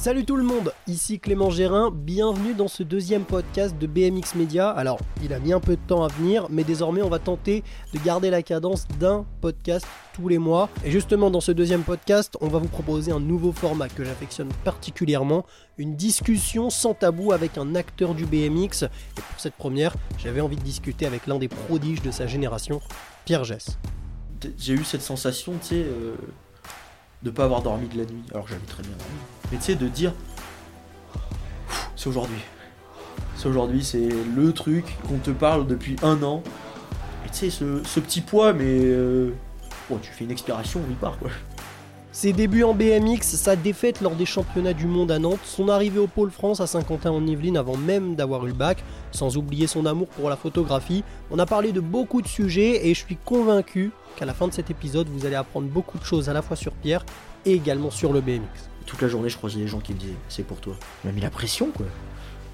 [0.00, 4.70] Salut tout le monde, ici Clément Gérin, bienvenue dans ce deuxième podcast de BMX Media.
[4.70, 7.62] Alors, il a mis un peu de temps à venir, mais désormais on va tenter
[7.92, 10.70] de garder la cadence d'un podcast tous les mois.
[10.86, 14.48] Et justement, dans ce deuxième podcast, on va vous proposer un nouveau format que j'affectionne
[14.64, 15.44] particulièrement,
[15.76, 18.84] une discussion sans tabou avec un acteur du BMX.
[18.84, 22.80] Et pour cette première, j'avais envie de discuter avec l'un des prodiges de sa génération,
[23.26, 23.76] Pierre Gess.
[24.56, 26.14] J'ai eu cette sensation, tu sais, euh,
[27.22, 29.14] de pas avoir dormi de la nuit, alors que j'avais très bien dormi.
[29.52, 30.12] Mais tu sais, de dire,
[31.96, 32.40] c'est aujourd'hui.
[33.36, 36.42] C'est aujourd'hui, c'est le truc qu'on te parle depuis un an.
[37.26, 39.32] Et tu sais, ce, petit poids, mais euh,
[39.90, 41.30] oh, tu fais une expiration, il part quoi.
[42.12, 46.00] Ses débuts en BMX, sa défaite lors des championnats du monde à Nantes, son arrivée
[46.00, 48.82] au Pôle France à Saint-Quentin en Yvelines avant même d'avoir eu le bac,
[49.12, 51.04] sans oublier son amour pour la photographie.
[51.30, 54.52] On a parlé de beaucoup de sujets et je suis convaincu qu'à la fin de
[54.52, 57.06] cet épisode, vous allez apprendre beaucoup de choses à la fois sur Pierre
[57.46, 58.68] et également sur le BMX.
[58.86, 60.74] Toute la journée, je croisais des gens qui me disaient c'est pour toi.
[61.04, 61.86] Il m'a mis la pression quoi.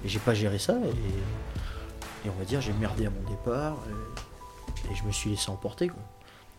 [0.05, 4.91] Et j'ai pas géré ça et, on va dire j'ai merdé à mon départ et,
[4.91, 6.03] et je me suis laissé emporter quoi.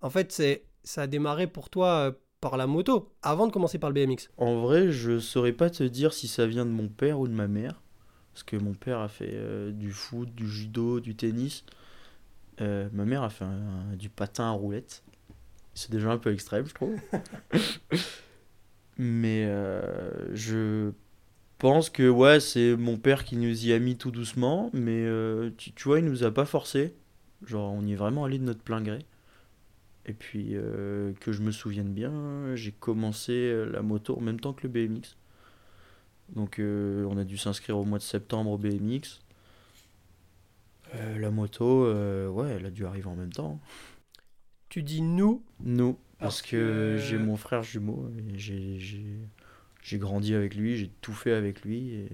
[0.00, 3.78] En fait, c'est ça a démarré pour toi euh, par la moto, avant de commencer
[3.78, 4.28] par le BMX.
[4.36, 7.32] En vrai, je saurais pas te dire si ça vient de mon père ou de
[7.32, 7.80] ma mère.
[8.32, 11.64] Parce que mon père a fait euh, du foot, du judo, du tennis.
[12.60, 13.46] Euh, ma mère a fait
[13.96, 15.02] du patin à roulettes.
[15.72, 16.96] C'est déjà un peu extrême, je trouve.
[18.98, 20.92] Mais euh, je
[21.58, 25.50] pense que ouais, c'est mon père qui nous y a mis tout doucement, mais euh,
[25.56, 26.94] tu, tu, vois, il nous a pas forcé.
[27.44, 29.00] Genre, on y est vraiment allé de notre plein gré.
[30.06, 34.52] Et puis, euh, que je me souvienne bien, j'ai commencé la moto en même temps
[34.52, 35.16] que le BMX.
[36.34, 39.20] Donc, on a dû s'inscrire au mois de septembre au BMX.
[41.18, 41.90] la moto,
[42.30, 43.60] ouais, elle a dû arriver en même temps.
[44.68, 45.96] Tu dis nous Nous.
[46.24, 51.62] Parce que j'ai mon frère jumeau et j'ai grandi avec lui, j'ai tout fait avec
[51.62, 52.08] lui et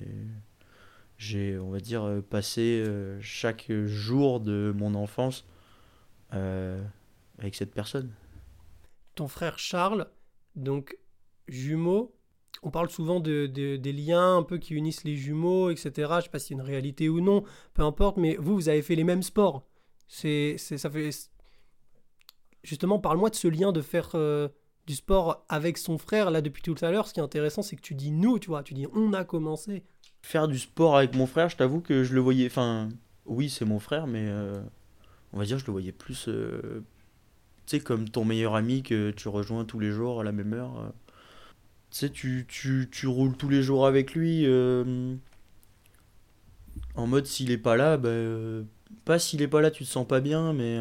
[1.16, 5.46] j'ai, on va dire, passé euh, chaque jour de mon enfance
[6.32, 6.82] euh,
[7.38, 8.10] avec cette personne.
[9.14, 10.08] Ton frère Charles,
[10.56, 10.96] donc
[11.46, 12.16] jumeau,
[12.62, 15.90] on parle souvent de, des liens un peu qui unissent les jumeaux, etc.
[16.16, 17.44] Je sais pas si c'est une réalité ou non,
[17.74, 19.66] peu importe, mais vous, vous avez fait les mêmes sports.
[20.08, 21.10] C'est, ça fait
[22.62, 24.48] justement, parle-moi de ce lien de faire euh,
[24.86, 26.30] du sport avec son frère.
[26.30, 28.48] Là, depuis tout à l'heure, ce qui est intéressant, c'est que tu dis nous, tu
[28.48, 29.84] vois, tu dis on a commencé.
[30.22, 32.46] Faire du sport avec mon frère, je t'avoue que je le voyais.
[32.46, 32.88] Enfin,
[33.26, 34.60] oui, c'est mon frère, mais euh,
[35.32, 36.28] on va dire, je le voyais plus.
[36.28, 36.84] Euh,
[37.66, 40.52] tu sais, comme ton meilleur ami que tu rejoins tous les jours à la même
[40.52, 40.92] heure.
[41.90, 44.46] tu sais, tu, tu, tu, roules tous les jours avec lui.
[46.96, 48.64] en mode, s'il est pas là, bah,
[49.04, 50.76] pas s'il est pas là, tu te sens pas bien, mais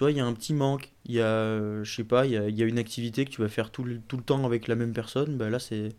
[0.00, 0.94] tu vois, il y a un petit manque.
[1.04, 3.50] Il y a, euh, je sais pas, il y a, une activité que tu vas
[3.50, 5.36] faire tout le, tout le temps avec la même personne.
[5.36, 5.94] Bah là, c'est,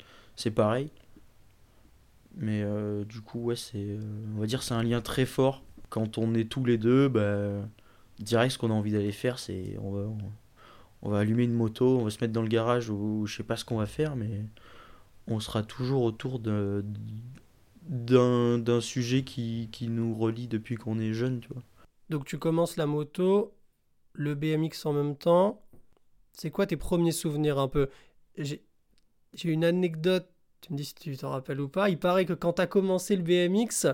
[0.50, 0.90] pareil.
[2.36, 4.00] Mais euh, du coup, ouais, c'est, euh,
[4.36, 5.62] on va dire, c'est un lien très fort.
[5.90, 7.62] Quand on est tous les deux, bah,
[8.18, 10.10] direct, ce qu'on a envie d'aller faire, c'est, on va,
[11.04, 13.44] on, va allumer une moto, on va se mettre dans le garage ou, je sais
[13.44, 14.46] pas ce qu'on va faire, mais
[15.28, 16.84] on sera toujours autour de,
[17.84, 21.62] d'un, d'un sujet qui, qui nous relie depuis qu'on est jeune, tu vois.
[22.10, 23.54] Donc tu commences la moto
[24.14, 25.62] le BMX en même temps.
[26.34, 27.90] C'est quoi tes premiers souvenirs un peu?
[28.38, 28.62] J'ai
[29.44, 30.28] une anecdote,
[30.62, 31.90] tu me dis si tu t'en rappelles ou pas.
[31.90, 33.88] Il paraît que quand tu as commencé le BMX,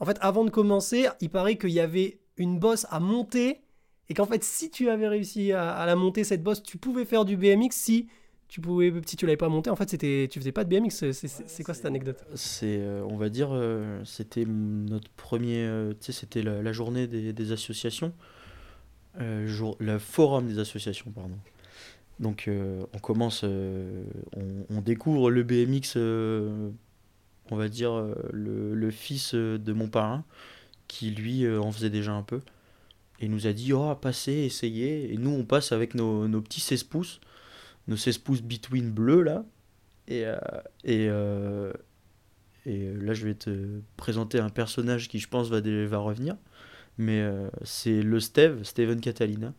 [0.00, 3.60] en fait, avant de commencer, il paraît qu'il y avait une bosse à monter
[4.08, 7.24] et qu'en fait, si tu avais réussi à, la monter, cette bosse, tu pouvais faire
[7.24, 8.08] du BMX si
[8.48, 9.70] tu pouvais si tu l'avais pas monté.
[9.70, 12.24] En fait c'était tu faisais pas de BMX c'est quoi cette anecdote?
[12.34, 17.06] C'est euh, on va dire euh, c'était notre premier euh, tu sais c'était la, journée
[17.06, 18.12] des, des associations
[19.18, 21.38] euh, le forum des associations, pardon.
[22.18, 24.04] Donc euh, on commence, euh,
[24.68, 25.96] on, découvre le BMX,
[27.50, 27.92] on va dire
[28.32, 30.24] le, fils de mon parrain,
[30.86, 32.40] qui lui en faisait déjà un peu.
[33.20, 35.12] Et nous a dit, oh, passez, essayez.
[35.12, 37.20] Et nous, on passe avec nos, nos petits 16 pouces,
[37.86, 39.44] nos 16 pouces between bleus, là.
[40.08, 40.24] Et,
[40.84, 41.04] et,
[42.66, 46.36] et là, je vais te présenter un personnage qui, je pense, va, va revenir.
[47.00, 47.24] Mais
[47.64, 49.52] c'est le Steve, Steven Catalina,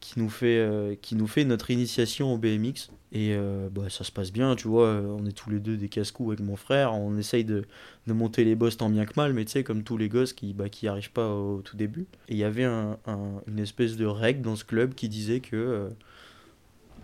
[0.00, 2.90] qui nous fait, qui nous fait notre initiation au BMX.
[3.12, 3.36] Et
[3.72, 6.40] bah, ça se passe bien, tu vois, on est tous les deux des casse-coups avec
[6.40, 7.64] mon frère, on essaye de,
[8.06, 10.32] de, monter les boss tant bien que mal, mais tu sais, comme tous les gosses
[10.32, 12.06] qui bah, qui arrivent pas au, tout début.
[12.28, 12.98] Et il y avait un,
[13.46, 15.88] une espèce de règle dans ce club qui disait que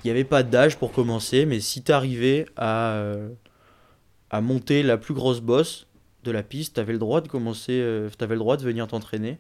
[0.02, 3.02] il n'y avait pas d'âge pour commencer, mais si tu arrivais à,
[4.31, 5.87] à monter la plus grosse bosse
[6.25, 8.62] de la piste, tu avais le droit de commencer, euh, tu avais le droit de
[8.62, 9.38] venir t'entraîner.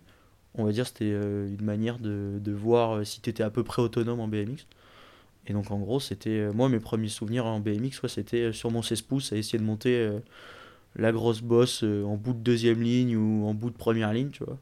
[0.54, 3.50] On va dire c'était euh, une manière de, de voir euh, si tu étais à
[3.50, 4.66] peu près autonome en BMX.
[5.46, 8.80] Et donc en gros, c'était moi mes premiers souvenirs en BMX, ouais, c'était sur mon
[8.82, 10.08] 16 pouces à essayer de monter
[10.94, 14.44] la grosse bosse en bout de deuxième ligne ou en bout de première ligne, tu
[14.44, 14.56] vois.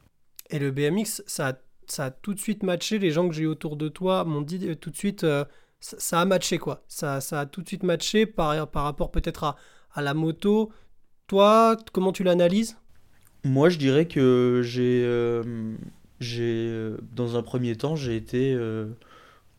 [0.49, 1.53] Et le BMX, ça a,
[1.85, 2.97] ça tout de suite matché.
[2.97, 5.23] Les gens que j'ai autour de toi m'ont dit tout de suite,
[5.79, 6.83] ça, a matché quoi.
[6.87, 9.57] Ça, ça a tout de suite matché par, par rapport peut-être à,
[9.93, 10.71] à la moto.
[11.27, 12.75] Toi, comment tu l'analyses?
[13.43, 15.75] Moi, je dirais que j'ai, euh,
[16.19, 18.87] j'ai euh, dans un premier temps, j'ai été, euh,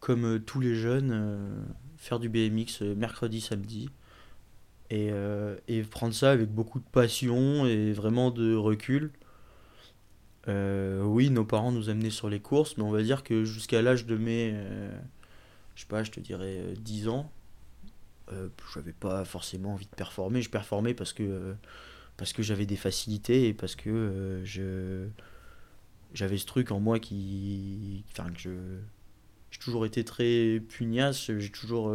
[0.01, 3.91] comme tous les jeunes, faire du BMX mercredi, samedi.
[4.91, 5.11] Et,
[5.69, 9.11] et, prendre ça avec beaucoup de passion et vraiment de recul.
[10.47, 14.07] oui, nos parents nous amenaient sur les courses, mais on va dire que jusqu'à l'âge
[14.07, 14.55] de mes,
[15.75, 17.31] je sais pas, je te dirais 10 ans,
[18.75, 20.43] j'avais pas forcément envie de performer.
[20.43, 21.57] Je performais parce que,
[22.23, 25.09] parce que j'avais des facilités et parce que euh, je
[26.15, 28.05] j'avais ce truc en moi qui.
[28.13, 28.51] Enfin, que je.
[29.51, 31.93] J'ai toujours été très pugnace, j'ai toujours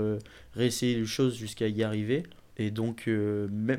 [0.54, 2.24] réessayé les choses jusqu'à y arriver.
[2.58, 3.10] Et donc,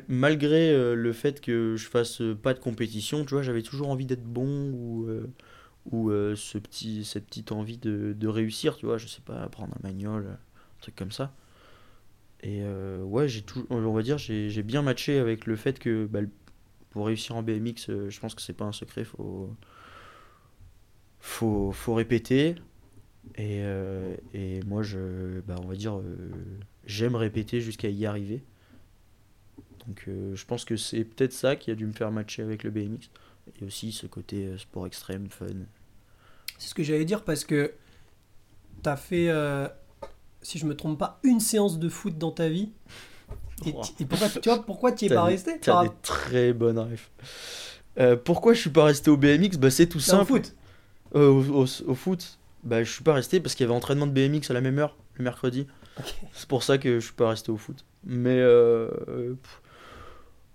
[0.09, 4.25] malgré le fait que je fasse pas de compétition, tu vois, j'avais toujours envie d'être
[4.25, 5.07] bon ou,
[5.91, 9.87] ou ce petit, cette petite envie de, réussir, tu vois, je sais pas, prendre un
[9.87, 11.31] manuel, un truc comme ça.
[12.41, 16.05] Et euh, ouais, j'ai tout, on va dire, j'ai bien matché avec le fait que
[16.05, 16.21] bah,
[16.89, 19.55] pour réussir en BMX, euh, je pense que c'est pas un secret, faut,
[21.19, 22.55] faut, répéter.
[23.35, 26.01] Et, euh, et moi, je, bah, on va dire,
[26.85, 28.43] j'aime répéter jusqu'à y arriver.
[29.87, 32.69] Donc je pense que c'est peut-être ça qui a dû me faire matcher avec le
[32.69, 33.09] BMX.
[33.59, 35.47] Et aussi ce côté sport extrême, fun.
[36.59, 37.73] C'est ce que j'allais dire parce que
[38.83, 39.29] tu as fait
[40.41, 42.71] si je me trompe pas, une séance de foot dans ta vie.
[43.65, 47.07] Et, pourquoi, tu vois, pourquoi tu es pas resté T'as des très bonnes rêves.
[47.99, 50.25] Euh, pourquoi je suis pas resté au BMX bah, C'est tout simple.
[50.25, 50.55] foot
[51.15, 54.11] euh, au, au, foot bah, Je suis pas resté parce qu'il y avait entraînement de
[54.11, 55.67] BMX à la même heure, le mercredi.
[56.33, 57.83] C'est pour ça que je suis pas resté au foot.
[58.05, 58.89] Mais euh,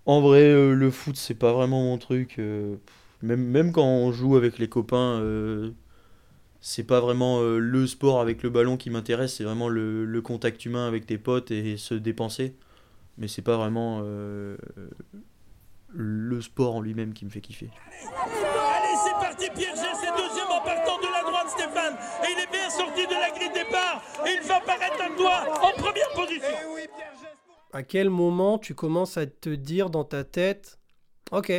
[0.06, 2.38] en vrai, le foot, c'est pas vraiment mon truc.
[2.38, 5.20] même, même quand on joue avec les copains
[6.66, 10.64] c'est pas vraiment euh, le sport avec le ballon qui m'intéresse, c'est vraiment le, contact
[10.64, 12.54] humain avec tes potes et, se dépenser.
[13.16, 14.56] Mais c'est pas vraiment euh,
[15.88, 17.70] le sport en lui-même qui me fait kiffer.
[18.02, 21.94] Allez, c'est parti, Pierre c'est deuxième en partant de la droite, Stéphane.
[22.24, 24.02] Et il est bien sorti de la grille départ.
[24.26, 26.56] Et il va apparaître à toi en première position.
[27.72, 30.78] À quel moment tu commences à te dire dans ta tête,
[31.32, 31.52] ok,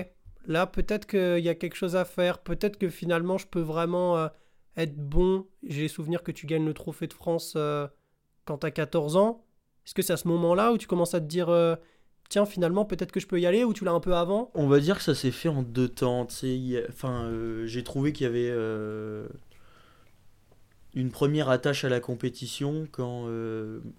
[0.46, 4.18] là peut-être qu'il y a quelque chose à faire, peut-être que finalement je peux vraiment...
[4.18, 4.28] Euh,
[4.78, 5.48] être bon.
[5.64, 7.88] J'ai souvenir que tu gagnes le trophée de France euh,
[8.46, 9.46] quand tu as 14 ans.
[9.86, 11.76] Est-ce que c'est à ce moment-là où tu commences à te dire euh,
[12.30, 14.52] tiens, finalement, peut-être que je peux y aller ou tu l'as un peu avant?
[14.56, 16.28] On va dire que ça s'est fait en deux temps.
[16.90, 18.52] Enfin, euh, j'ai trouvé qu'il y avait
[20.94, 23.30] une première attache à la compétition quand,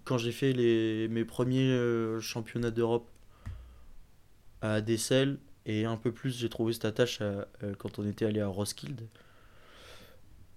[0.03, 1.77] quand j'ai fait les, mes premiers
[2.19, 3.07] championnats d'Europe
[4.61, 5.37] à Dessel.
[5.65, 7.21] Et un peu plus, j'ai trouvé cette attache
[7.77, 9.01] quand on était allé à Roskilde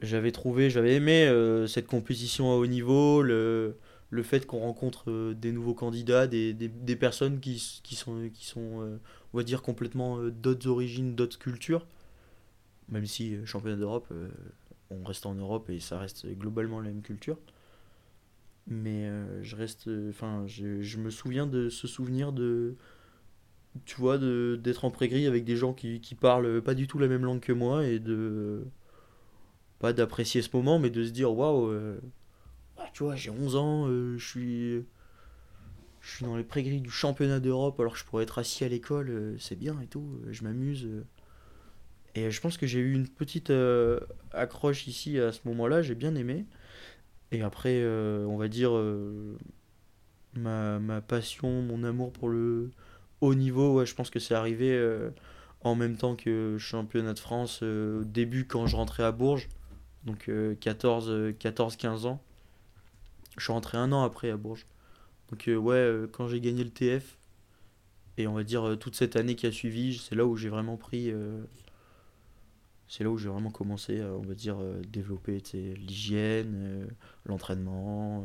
[0.03, 3.77] j'avais trouvé, j'avais aimé euh, cette compétition à haut niveau, le,
[4.11, 8.83] le fait qu'on rencontre euh, des nouveaux candidats, des, personnes qui, qui sont, qui sont
[8.83, 8.99] euh,
[9.33, 11.87] on va dire, complètement d'autres origines, d'autres cultures.
[12.89, 14.13] Même si championnat d'Europe,
[14.91, 17.39] on reste en Europe et ça reste globalement la même culture.
[18.67, 19.09] Mais
[19.43, 22.75] je reste, enfin, je, me souviens de ce souvenir de,
[23.85, 27.07] tu vois, d'être en pré-gris avec des gens qui, qui parlent pas du tout la
[27.07, 28.65] même langue que moi et de
[29.79, 31.73] pas d'apprécier ce moment, mais de se dire waouh,
[32.81, 34.85] euh, tu vois, j'ai 11 ans, euh, je suis
[36.01, 38.69] je suis dans les pré-grilles du championnat d'Europe alors que je pourrais être assis à
[38.69, 40.89] l'école, euh, c'est bien et tout, je m'amuse.
[42.15, 43.53] Et je pense que j'ai eu une petite
[44.33, 46.47] accroche ici à ce moment-là, j'ai bien aimé.
[47.33, 48.73] Et après, on va dire,
[50.35, 52.71] ma, ma, passion, mon amour pour le
[53.21, 54.77] haut niveau, je pense que c'est arrivé
[55.63, 59.49] en même temps que championnat de France, au début quand je rentrais à Bourges
[60.05, 62.21] donc 14, 14, 15 ans.
[63.37, 64.67] Je suis rentré un an après à Bourges.
[65.31, 67.17] Donc euh, ouais, euh, quand j'ai gagné le TF,
[68.19, 70.49] et on va dire euh, toute cette année qui a suivi, c'est là où j'ai
[70.49, 71.13] vraiment pris...
[72.89, 74.57] c'est là où j'ai vraiment commencé à, on va dire,
[74.89, 76.89] développer l'hygiène,
[77.25, 78.25] l'entraînement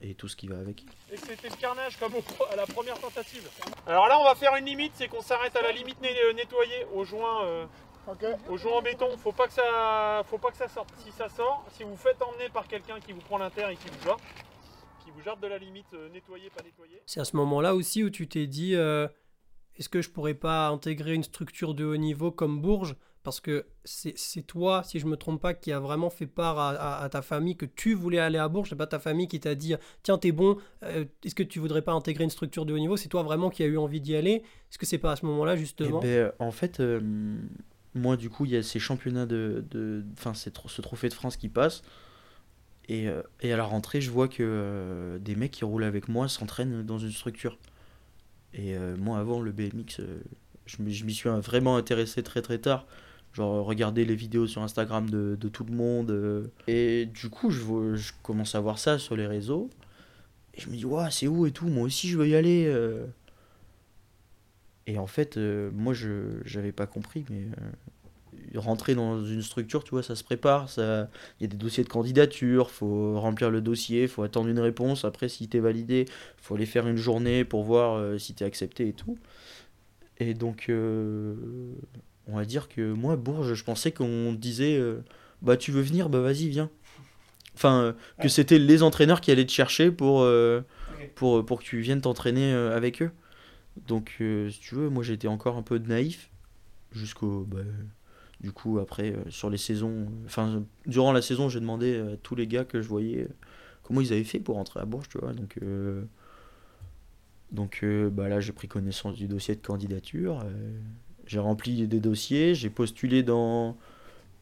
[0.00, 0.84] et tout ce qui va avec.
[1.10, 2.22] Et c'était le carnage comme au
[2.52, 3.48] à la première tentative.
[3.86, 7.04] Alors là, on va faire une limite, c'est qu'on s'arrête à la limite nettoyée au
[7.04, 7.66] joint,
[8.08, 9.08] euh, au joint en béton.
[9.18, 10.90] Faut pas que ça, faut pas que ça sorte.
[11.04, 13.88] Si ça sort, si vous faites emmener par quelqu'un qui vous prend l'inter et qui
[13.88, 14.18] vous jarre,
[15.04, 17.02] qui vous jarre de la limite euh, nettoyée, pas nettoyée.
[17.06, 19.08] C'est à ce moment-là aussi où tu t'es dit euh,
[19.76, 22.96] est-ce que je pourrais pas intégrer une structure de haut niveau comme Bourges?
[23.22, 26.60] Parce que c'est c'est toi, si je me trompe pas, qui a vraiment fait part
[26.60, 28.68] à, à- à ta famille que tu voulais aller à Bourges.
[28.68, 31.82] C'est pas ta famille qui t'a dit tiens, t'es bon, euh, est-ce que tu voudrais
[31.82, 32.96] pas intégrer une structure de haut niveau?
[32.96, 35.26] C'est toi vraiment qui a eu envie d'y aller Est-ce que c'est pas à ce
[35.26, 37.00] moment-là, Eh justement ben, en fait, euh,
[37.96, 40.04] moi, du coup, il y a ces championnats de.
[40.18, 41.82] Enfin, tro- ce trophée de France qui passe.
[42.88, 46.08] Et, euh, et à la rentrée, je vois que euh, des mecs qui roulent avec
[46.08, 47.58] moi s'entraînent dans une structure.
[48.54, 50.00] Et euh, moi, avant le BMX,
[50.66, 52.86] je m'y suis vraiment intéressé très très tard.
[53.32, 56.50] Genre, regarder les vidéos sur Instagram de, de tout le monde.
[56.68, 59.68] Et du coup, je, vois- je commence à voir ça sur les réseaux.
[60.54, 62.66] Et je me dis, waouh, c'est où et tout, moi aussi je veux y aller.
[64.86, 69.82] Et en fait, euh, moi, je j'avais pas compris, mais euh, rentrer dans une structure,
[69.82, 70.68] tu vois, ça se prépare.
[70.68, 74.60] Ça, il y a des dossiers de candidature, faut remplir le dossier, faut attendre une
[74.60, 75.04] réponse.
[75.04, 76.04] Après, si t'es validé,
[76.40, 79.18] faut aller faire une journée pour voir euh, si t'es accepté et tout.
[80.18, 84.80] Et donc, on va dire que moi, Bourges, je pensais qu'on disait,
[85.42, 86.70] bah tu veux venir, bah vas-y, viens.
[87.54, 90.26] Enfin, que c'était les entraîneurs qui allaient te chercher pour,
[91.16, 93.10] pour, pour que tu viennes t'entraîner avec eux.
[93.86, 96.30] Donc, euh, si tu veux, moi j'étais encore un peu naïf
[96.92, 97.44] jusqu'au.
[97.44, 97.58] bah,
[98.40, 100.08] du coup, après, euh, sur les saisons.
[100.26, 103.28] Enfin, durant la saison, j'ai demandé à tous les gars que je voyais euh,
[103.82, 105.32] comment ils avaient fait pour rentrer à Bourges, tu vois.
[105.32, 105.58] Donc,
[107.52, 110.44] donc bah, là, j'ai pris connaissance du dossier de candidature.
[111.26, 113.76] j'ai rempli des dossiers, j'ai postulé dans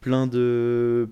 [0.05, 1.09] plein de,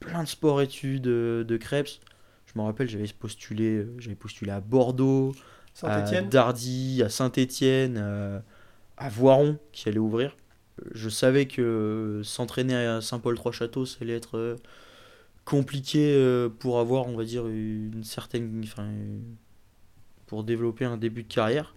[0.00, 2.00] plein de sports-études euh, de Krebs.
[2.46, 5.34] Je me rappelle, j'avais postulé, j'avais postulé à Bordeaux,
[5.82, 8.42] à Saint-Etienne Dardy, à Saint-Étienne, à,
[8.96, 10.36] à Voiron qui allait ouvrir.
[10.92, 14.56] Je savais que s'entraîner à Saint-Paul-Trois-Châteaux, ça allait être euh,
[15.44, 18.62] compliqué euh, pour avoir, on va dire, une certaine.
[18.64, 19.18] Enfin, euh,
[20.26, 21.74] pour développer un début de carrière.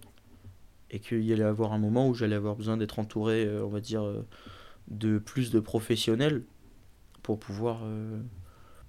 [0.90, 3.68] Et qu'il y allait avoir un moment où j'allais avoir besoin d'être entouré, euh, on
[3.68, 4.24] va dire, euh,
[4.88, 6.44] de plus de professionnels
[7.22, 8.18] pour pouvoir euh,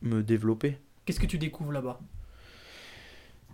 [0.01, 0.77] me développer.
[1.03, 1.99] Qu'est-ce que tu découvres là-bas?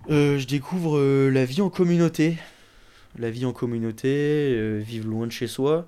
[0.09, 2.37] Euh, je découvre euh, la vie en communauté.
[3.17, 4.09] La vie en communauté,
[4.55, 5.87] euh, vivre loin de chez soi.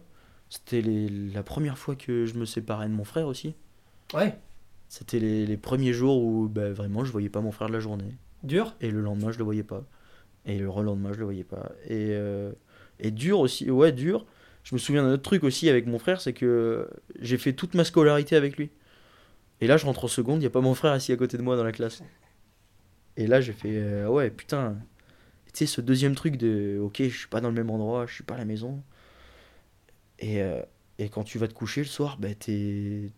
[0.49, 3.53] C'était les- la première fois que je me séparais de mon frère aussi.
[4.13, 4.37] Ouais,
[4.89, 7.81] C'était les, les premiers jours où bah, vraiment je voyais pas mon frère de la
[7.81, 8.15] journée.
[8.43, 9.83] dur Et le lendemain je le voyais pas.
[10.45, 11.73] Et le relendemain je le voyais pas.
[11.89, 12.15] Et,
[13.01, 14.25] et dur aussi, ouais dur.
[14.63, 17.73] Je me souviens d'un autre truc aussi avec mon frère, c'est que j'ai fait toute
[17.73, 18.69] ma scolarité avec lui.
[19.59, 21.35] Et là je rentre en seconde, il n'y a pas mon frère assis à côté
[21.37, 22.01] de moi dans la classe.
[23.17, 24.77] Et là j'ai fait, euh, ouais putain,
[25.53, 28.13] tu sais ce deuxième truc de, ok je suis pas dans le même endroit, je
[28.15, 28.83] suis pas à la maison.
[30.19, 30.61] Et, euh,
[31.11, 33.11] quand tu vas te coucher le soir, bah t'es...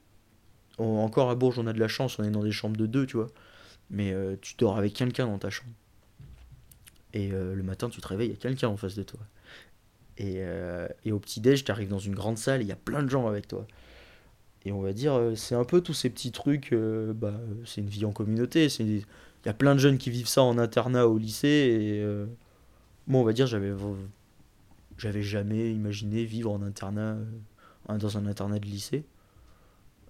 [0.78, 2.86] en- Encore à Bourges on a de la chance, on est dans des chambres de
[2.86, 3.28] deux, tu vois
[3.92, 5.72] mais euh, tu dors avec quelqu'un dans ta chambre.
[7.14, 9.20] Et le matin, tu te réveilles, il y a quelqu'un en face de toi.
[10.18, 10.42] Et,
[11.12, 13.48] au petit-déj, tu arrives dans une grande salle, il y a plein de gens avec
[13.48, 13.66] toi.
[14.66, 17.34] Et on va dire, c'est un peu tous ces petits trucs, bah,
[17.66, 18.70] c'est une vie en communauté.
[18.70, 19.04] c'est
[19.44, 21.48] Il y a plein de jeunes qui vivent ça en internat au lycée.
[21.48, 22.26] Et euh,
[23.08, 23.74] moi, on va dire, j'avais,
[24.98, 27.18] j'avais jamais imaginé vivre en internat,
[27.90, 29.06] euh, dans un internat de lycée.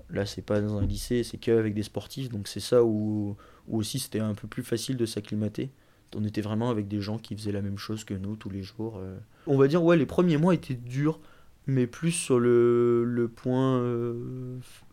[0.09, 2.29] Là, c'est pas dans un lycée, c'est qu'avec des sportifs.
[2.29, 3.37] Donc c'est ça où,
[3.69, 5.69] aussi c'était un peu plus facile de s'acclimater.
[6.15, 8.63] On était vraiment avec des gens qui faisaient la même chose que nous tous les
[8.63, 8.97] jours.
[8.97, 9.15] euh.
[9.45, 11.19] On va dire, ouais, les premiers mois étaient durs,
[11.67, 13.83] mais plus sur le, point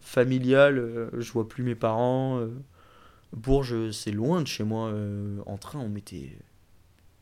[0.00, 0.78] familial.
[0.78, 2.46] euh, je vois plus mes parents.
[3.36, 4.88] Bourges, c'est loin de chez moi.
[4.88, 6.36] euh, en train, on mettait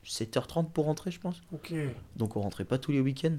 [0.05, 1.43] 7h30 pour rentrer, je pense.
[1.53, 1.75] Ok.
[2.17, 3.39] Donc on rentrait pas tous les week-ends.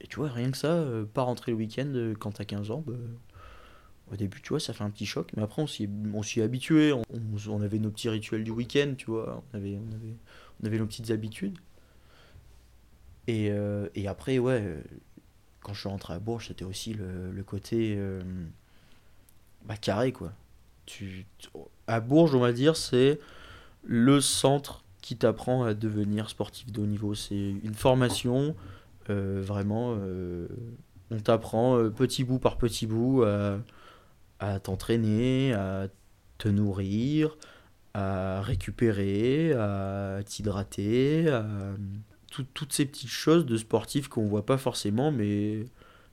[0.00, 2.70] Et tu vois, rien que ça, euh, pas rentrer le week-end euh, quand t'as 15
[2.70, 2.92] ans, bah,
[4.12, 5.30] au début, tu vois, ça fait un petit choc.
[5.36, 6.92] Mais après, on s'y est, on s'y est habitué.
[6.92, 9.42] On, avait nos petits rituels du week-end, tu vois.
[9.52, 10.14] On avait, on avait,
[10.62, 11.58] on avait nos petites habitudes.
[13.26, 14.82] Et, euh, et après, ouais,
[15.62, 17.98] quand je suis rentré à Bourges, c'était aussi le, le côté
[19.64, 20.34] bah, carré, quoi.
[20.86, 21.26] Tu,
[21.86, 23.18] à Bourges, on va dire, c'est
[23.84, 27.14] le centre qui t'apprend à devenir sportif de haut niveau.
[27.14, 28.54] C'est une formation,
[29.10, 30.48] euh, vraiment, euh,
[31.10, 33.58] on t'apprend euh, petit bout par petit bout à,
[34.40, 35.88] à t'entraîner, à
[36.38, 37.36] te nourrir,
[37.94, 41.44] à récupérer, à t'hydrater, à
[42.30, 45.66] tout- toutes ces petites choses de sportifs qu'on voit pas forcément, mais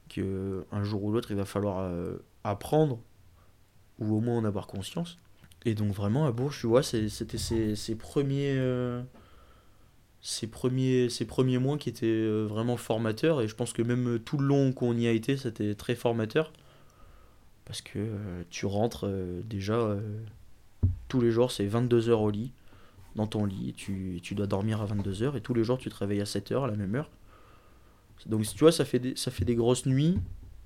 [0.10, 1.90] que un jour ou l'autre, il va falloir
[2.44, 3.00] apprendre
[4.02, 5.18] ou au moins en avoir conscience.
[5.64, 9.02] Et donc vraiment à Bourges, tu vois, c'était ses, ses premiers, euh,
[10.52, 13.42] premiers, premiers mois qui étaient euh, vraiment formateurs.
[13.42, 16.52] Et je pense que même tout le long qu'on y a été, c'était très formateur.
[17.66, 19.08] Parce que euh, tu rentres
[19.46, 19.96] déjà
[21.08, 22.52] tous les jours, c'est 22 heures au lit,
[23.16, 23.74] dans ton lit.
[23.78, 26.26] Tu, tu dois dormir à 22 heures et tous les jours, tu te réveilles à
[26.26, 27.12] 7 heures à la même heure.
[28.26, 30.20] Donc tu vois, ça fait ça fait des grosses nuits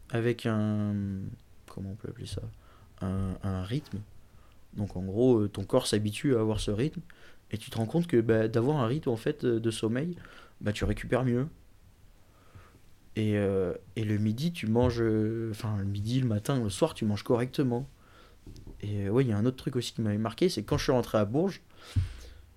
[0.09, 0.93] avec un...
[1.67, 2.41] Comment on peut appeler ça?
[3.01, 3.99] Un, un rythme.
[4.73, 7.01] Donc en gros, euh, ton corps s'habitue à avoir ce rythme.
[7.51, 10.15] Et tu te rends compte que bah, d'avoir un rythme en fait euh, de sommeil,
[10.61, 11.47] bah, tu récupères mieux.
[13.15, 15.01] Et, euh, et le midi, tu manges.
[15.51, 17.87] Enfin, le midi, le matin, le soir, tu manges correctement.
[18.81, 20.83] Et ouais, il y a un autre truc aussi qui m'avait marqué, c'est quand je
[20.83, 21.61] suis rentré à Bourges,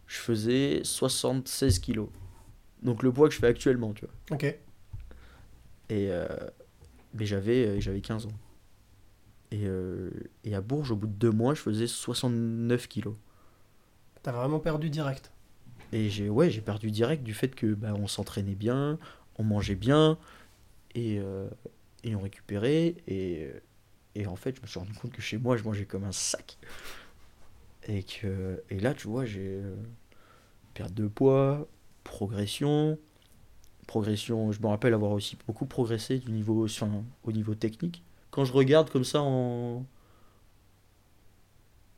[0.07, 2.09] je faisais 76 kilos.
[2.83, 4.37] Donc le poids que je fais actuellement, tu vois.
[4.37, 4.45] Ok.
[4.45, 4.59] Et
[5.91, 6.27] euh,
[7.15, 8.33] mais j'avais j'avais 15 ans.
[9.51, 10.11] Et, euh,
[10.45, 13.15] et à Bourges, au bout de deux mois, je faisais 69 kilos.
[14.23, 15.33] T'as vraiment perdu direct.
[15.93, 18.99] Et j'ai ouais, j'ai perdu direct du fait que bah, on s'entraînait bien,
[19.37, 20.19] on mangeait bien
[20.95, 21.49] et, euh,
[22.05, 22.97] et on récupérait.
[23.07, 23.51] Et,
[24.15, 26.13] et en fait, je me suis rendu compte que chez moi, je mangeais comme un
[26.13, 26.59] sac.
[27.87, 29.77] Et, que, et là, tu vois, j'ai euh,
[30.75, 31.67] perte de poids,
[32.05, 32.99] progression.
[33.87, 38.03] Progression, je me rappelle avoir aussi beaucoup progressé du niveau, enfin, au niveau technique.
[38.39, 39.85] Quand je regarde comme ça en,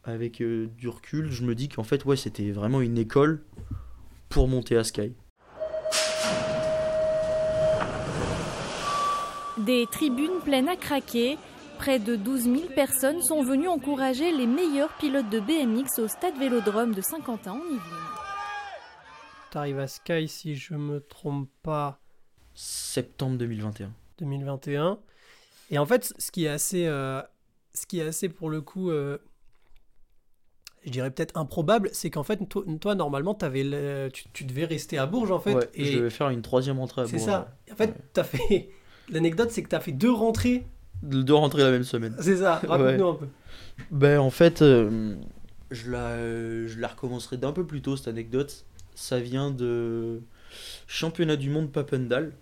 [0.05, 3.45] avec euh, du recul, je me dis qu'en fait, ouais, c'était vraiment une école
[4.31, 5.13] pour monter à Sky.
[9.59, 11.37] Des tribunes pleines à craquer.
[11.77, 16.39] Près de 12 000 personnes sont venues encourager les meilleurs pilotes de BMX au stade
[16.39, 17.81] Vélodrome de Saint-Quentin en Yvelines.
[19.51, 22.01] T'arrives à Sky, si je me trompe pas,
[22.55, 23.93] Septembre 2021.
[24.21, 25.01] 2021.
[25.71, 27.23] Et en fait, ce qui est assez, euh,
[27.75, 29.19] ce qui est assez pour le coup, euh,
[30.85, 34.65] je dirais peut-être improbable, c'est qu'en fait, toi, toi, normalement, t'avais le- tu, tu devais
[34.65, 35.55] rester à Bourges, en fait.
[35.55, 37.27] ouais, et je devais faire une troisième entrée à c'est Bourges.
[37.31, 37.57] ça.
[37.71, 37.95] En fait, Ouais.
[38.13, 38.71] t'as fait.
[39.11, 40.65] L'anecdote, c'est que t'as fait deux rentrées.
[41.03, 42.15] De de rentrer la même semaine.
[42.21, 42.57] C'est ça.
[42.57, 43.27] Raconte-nous un peu.
[43.91, 45.15] Ben en fait, euh,
[45.71, 48.65] je, la, euh, je la recommencerai d'un peu plus tôt cette anecdote.
[48.95, 50.21] Ça vient de
[50.87, 52.33] championnat du monde Papendal.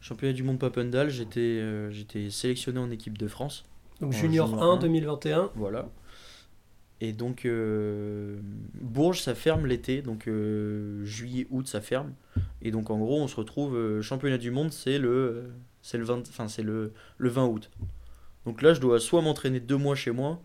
[0.00, 3.64] Championnat du monde Papendal, j'étais euh, j'étais sélectionné en équipe de France.
[4.00, 4.76] Donc Junior junior 1 un.
[4.78, 5.50] 2021.
[5.54, 5.88] Voilà.
[7.00, 8.38] Et donc, euh,
[8.74, 10.02] Bourges, ça ferme l'été.
[10.02, 12.12] Donc, euh, juillet, août, ça ferme.
[12.60, 14.02] Et donc, en gros, on se retrouve.
[14.02, 15.48] championnat du monde, c'est le, euh,
[15.80, 17.70] c'est le, 20 enfin, c'est le, le 20 août.
[18.44, 20.42] Donc là, je dois soit m'entraîner deux mois chez moi,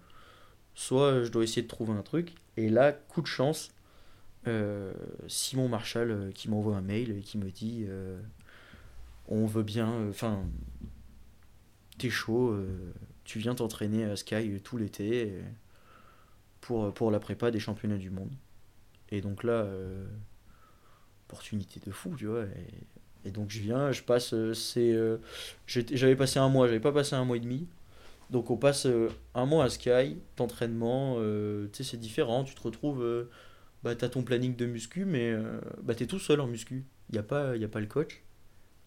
[0.75, 2.33] soit je dois essayer de trouver un truc.
[2.55, 3.71] Et là, coup de chance,
[5.27, 7.87] Simon Marshall qui m'envoie un mail et qui me dit
[9.27, 9.91] On veut bien.
[9.91, 10.43] euh, Enfin,
[11.97, 15.27] t'es chaud, euh, tu viens t'entraîner à Sky euh, tout l'été.
[15.27, 15.41] et-
[16.61, 18.31] pour, pour la prépa des championnats du monde.
[19.11, 20.05] Et donc là, euh,
[21.27, 22.45] opportunité de fou, tu vois.
[23.25, 25.17] Et, donc je viens, je passe, euh, c'est, euh,
[25.67, 27.67] j'avais passé un mois, j'avais pas passé un mois et demi.
[28.31, 32.55] Donc on passe euh, un mois à Sky, d'entraînement, euh, tu sais, c'est différent, tu
[32.55, 33.29] te retrouves, euh,
[33.83, 36.85] bah, t'as ton planning de muscu, mais euh, bah, t'es tout seul en muscu.
[37.13, 38.23] Y a pas le coach,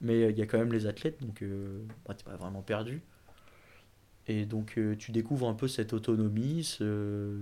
[0.01, 3.03] mais il y a quand même les athlètes, donc euh, bah, t'es pas vraiment perdu.
[4.27, 7.39] Et donc euh, tu découvres un peu cette autonomie, ce,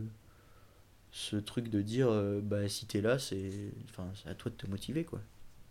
[1.11, 4.67] ce truc de dire euh, bah si t'es là c'est enfin à toi de te
[4.69, 5.21] motiver quoi.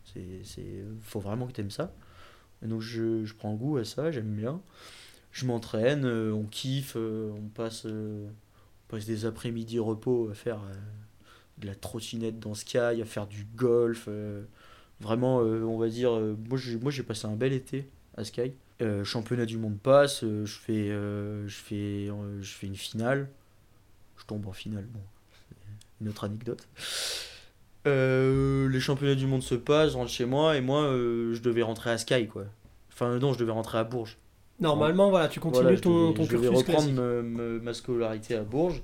[0.05, 1.93] C'est faut vraiment que t'aimes ça.
[2.63, 4.61] Et donc je, je prends goût à ça j'aime bien.
[5.31, 10.33] Je m'entraîne euh, on kiffe euh, on passe euh, on passe des après-midi repos à
[10.33, 10.73] faire euh,
[11.59, 14.45] de la trottinette dans Sky à faire du golf euh,
[15.01, 18.23] vraiment euh, on va dire euh, moi j'ai moi j'ai passé un bel été à
[18.23, 22.09] Sky Euh, championnat du monde passe je fais je fais
[22.41, 23.29] je fais une finale
[24.17, 24.99] je tombe en finale bon
[26.01, 26.67] une autre anecdote.
[27.87, 31.41] Euh, les championnats du monde se passent, je rentre chez moi et moi euh, je
[31.41, 32.45] devais rentrer à Sky quoi.
[32.91, 34.17] Enfin non, je devais rentrer à Bourges.
[34.59, 36.95] Normalement, voilà, tu continues Voilà, ton, devais- ton je devais cursus reprendre classique.
[36.99, 38.81] me- me- ma scolarité à Bourges.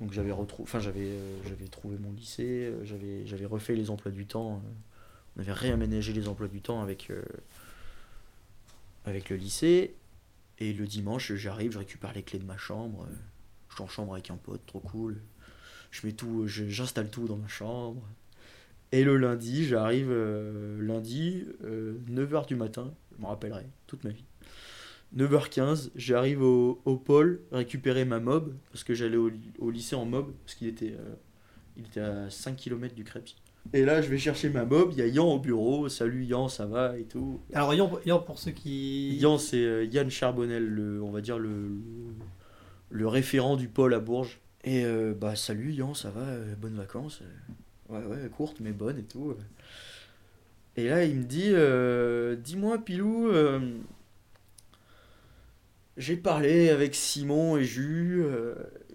[0.00, 4.10] Donc j'avais retrou- enfin j'avais euh, j'avais trouvé mon lycée, j'avais j'avais refait les emplois
[4.10, 4.60] du temps.
[5.32, 7.22] Euh, on avait réaménagé les emplois du temps avec euh,
[9.04, 9.94] avec le lycée
[10.58, 13.14] et le dimanche, j'arrive, je récupère les clés de ma chambre, euh,
[13.68, 15.20] je suis en chambre avec un pote, trop cool.
[15.90, 18.02] Je mets tout, j'installe tout dans ma chambre.
[18.92, 24.24] Et le lundi, j'arrive euh, lundi, 9h du matin, je me rappellerai toute ma vie.
[25.16, 30.06] 9h15, j'arrive au, au pôle récupérer ma mob, parce que j'allais au, au lycée en
[30.06, 31.14] mob, parce qu'il était, euh,
[31.76, 33.34] il était à 5 km du Krebs.
[33.72, 36.48] Et là, je vais chercher ma mob, il y a Yann au bureau, salut Yann,
[36.48, 37.40] ça va et tout.
[37.54, 39.16] Alors, Yann, Yann, pour ceux qui.
[39.16, 42.14] Yann, c'est euh, Yann Charbonnel, le, on va dire le, le,
[42.90, 44.40] le référent du pôle à Bourges.
[44.64, 47.22] Et euh, bah, salut Yann, ça va, euh, bonnes vacances.
[47.88, 49.34] ouais, ouais, courtes mais bonnes et tout.
[50.76, 53.60] Et là, il me dit euh, Dis-moi, Pilou, euh,
[55.96, 58.24] j'ai parlé avec Simon et Jus,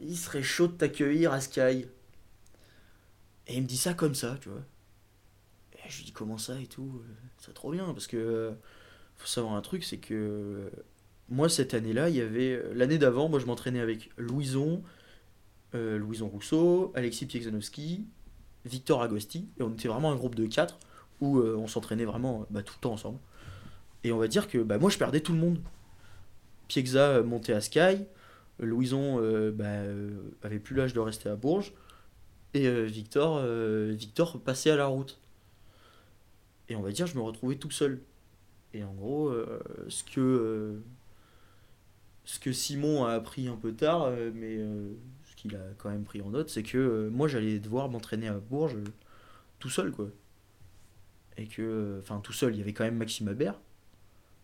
[0.02, 1.86] il serait chaud de t'accueillir à Sky.
[3.48, 4.62] Et il me dit ça comme ça, tu vois.
[5.74, 7.02] Et je lui dis comment ça et tout.
[7.04, 8.52] euh, C'est trop bien parce que euh,
[9.16, 10.70] faut savoir un truc, c'est que euh,
[11.30, 14.84] moi cette année-là, il y avait l'année d'avant, moi je m'entraînais avec Louison,
[15.74, 18.06] Louison Rousseau, Alexis Piegzanowski,
[18.66, 20.80] Victor Agosti, et on était vraiment un groupe de quatre
[21.22, 23.20] où on s'entraînait vraiment bah, tout le temps ensemble.
[24.04, 25.60] Et on va dire que bah, moi je perdais tout le monde.
[26.68, 28.06] Piegza euh, montait à Sky,
[28.60, 29.18] Louison
[29.52, 29.66] bah,
[30.42, 31.74] avait plus l'âge de rester à Bourges,
[32.54, 35.20] et euh, Victor, euh, Victor passait à la route.
[36.70, 38.02] Et on va dire, je me retrouvais tout seul.
[38.74, 40.82] Et en gros, euh, ce que
[42.26, 46.22] ce que Simon a appris un peu tard, mais ce qu'il a quand même pris
[46.22, 48.76] en note, c'est que moi j'allais devoir m'entraîner à Bourges
[49.60, 50.10] tout seul, quoi.
[51.38, 53.62] Et que, enfin, tout seul, il y avait quand même Maxime Habert,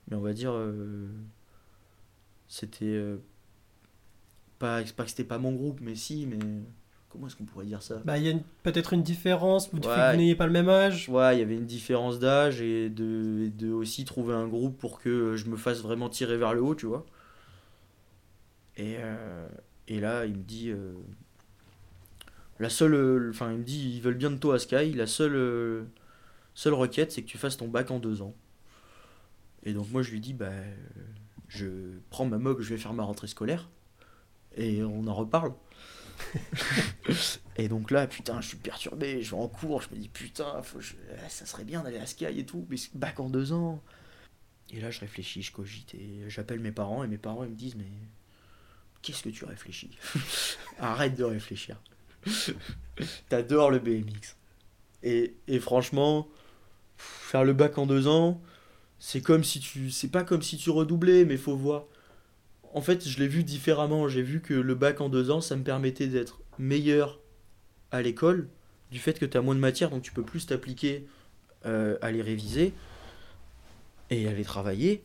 [0.08, 0.54] mais on va dire,
[2.48, 3.04] c'était
[4.60, 6.40] pas, pas que c'était pas mon groupe, mais si, mais
[7.14, 8.02] comment est-ce qu'on pourrait dire ça?
[8.04, 10.12] Bah, il y a une- peut-être une différence du fait Ouais.
[10.12, 11.08] vous n'ayez pas le même âge.
[11.08, 14.78] Ouais, il y avait une différence d'âge et de, et de aussi trouver un groupe
[14.78, 17.06] pour que je me fasse vraiment tirer vers le haut, tu vois.
[18.76, 19.48] Et, euh,
[19.88, 20.70] et là, il me dit.
[20.72, 20.94] euh,
[22.60, 23.30] la seule.
[23.30, 24.94] Enfin, il me dit ils veulent bien de toi à Sky.
[24.94, 25.84] La seule, euh,
[26.54, 28.34] seule requête, c'est que tu fasses ton bac en deux ans.
[29.64, 30.52] Et donc, moi, je lui dis bah.
[31.50, 31.68] Je
[32.10, 33.70] prends ma mob, je vais faire ma rentrée scolaire.
[34.58, 35.54] Et on en reparle.
[37.58, 40.62] Et donc là, putain, je suis perturbé, je vais en cours, je me dis putain,
[40.62, 43.82] eh, ça serait bien d'aller à Sky et tout, mais c'est bac en deux ans.
[44.72, 45.96] Et là, je réfléchis, je cogite
[46.28, 47.92] j'appelle mes parents et mes parents ils me disent mais
[49.02, 49.92] qu'est-ce que tu réfléchis?
[50.80, 51.78] Arrête de réfléchir.
[53.30, 54.36] T'adores le BMX.
[55.04, 56.28] Et, et franchement,
[56.98, 58.42] faire le bac en deux ans,
[59.00, 61.84] c'est comme si tu, c'est pas comme si tu redoublais, mais faut voir.
[62.74, 64.08] En fait, je l'ai vu différemment.
[64.08, 67.20] J'ai vu que le bac en deux ans, ça me permettait d'être meilleur
[67.92, 68.50] à l'école,
[68.92, 71.08] du fait que tu as moins de matière, donc tu peux plus t'appliquer
[71.66, 72.74] euh, à les réviser
[74.10, 75.04] et à les travailler.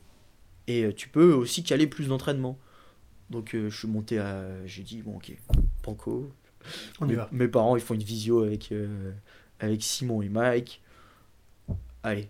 [0.67, 2.59] Et euh, tu peux aussi caler plus d'entraînement.
[3.31, 4.67] Donc euh, je suis monté à...
[4.67, 5.37] J'ai dit, bon ok,
[5.83, 6.31] Panko.
[7.01, 7.29] On y mes, va.
[7.31, 9.13] mes parents, ils font une visio avec, euh,
[9.61, 10.83] avec Simon et Mike.
[12.03, 12.29] Allez,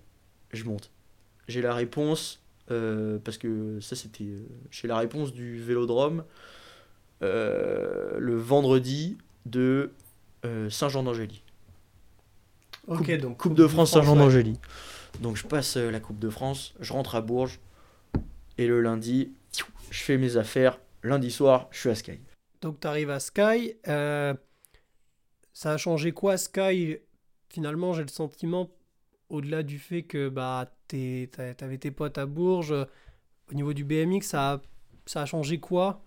[0.52, 0.90] je monte.
[1.46, 4.24] J'ai la réponse, euh, parce que ça c'était...
[4.24, 6.24] euh, J'ai la réponse du Vélodrome
[7.22, 9.92] euh, le vendredi de
[10.44, 11.42] euh, Saint-Jean-d'Angély.
[12.86, 13.36] Ok, coupe, donc.
[13.38, 14.00] Coupe de France ouais.
[14.00, 14.58] Saint-Jean-d'Angély.
[15.20, 17.58] Donc je passe la Coupe de France, je rentre à Bourges,
[18.56, 19.32] et le lundi,
[19.90, 20.78] je fais mes affaires.
[21.02, 22.20] Lundi soir, je suis à Sky.
[22.60, 23.74] Donc, tu arrives à Sky.
[23.86, 24.34] euh,
[25.52, 26.98] ça a changé quoi, Sky?
[27.48, 28.68] Finalement, j'ai le sentiment,
[29.28, 32.84] au-delà du fait que bah, t'avais tes potes à Bourges, euh,
[33.50, 34.60] au niveau du BMX, ça a,
[35.06, 36.02] ça a changé quoi?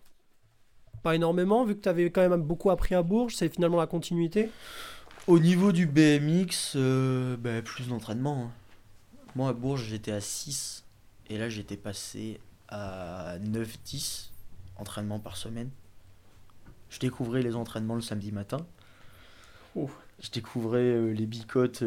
[1.03, 3.87] Pas énormément, vu que tu avais quand même beaucoup appris à Bourges, c'est finalement la
[3.87, 4.49] continuité?
[5.27, 8.45] Au niveau du BMX, euh, bah, plus d'entraînement.
[8.45, 8.51] hein.
[9.35, 10.83] Moi à Bourges, j'étais à 6,
[11.29, 14.29] et là j'étais passé à 9-10
[14.77, 15.69] entraînements par semaine.
[16.89, 18.57] Je découvrais les entraînements le samedi matin.
[19.75, 19.91] Ouf.
[20.21, 21.83] Je découvrais euh, les bicotes,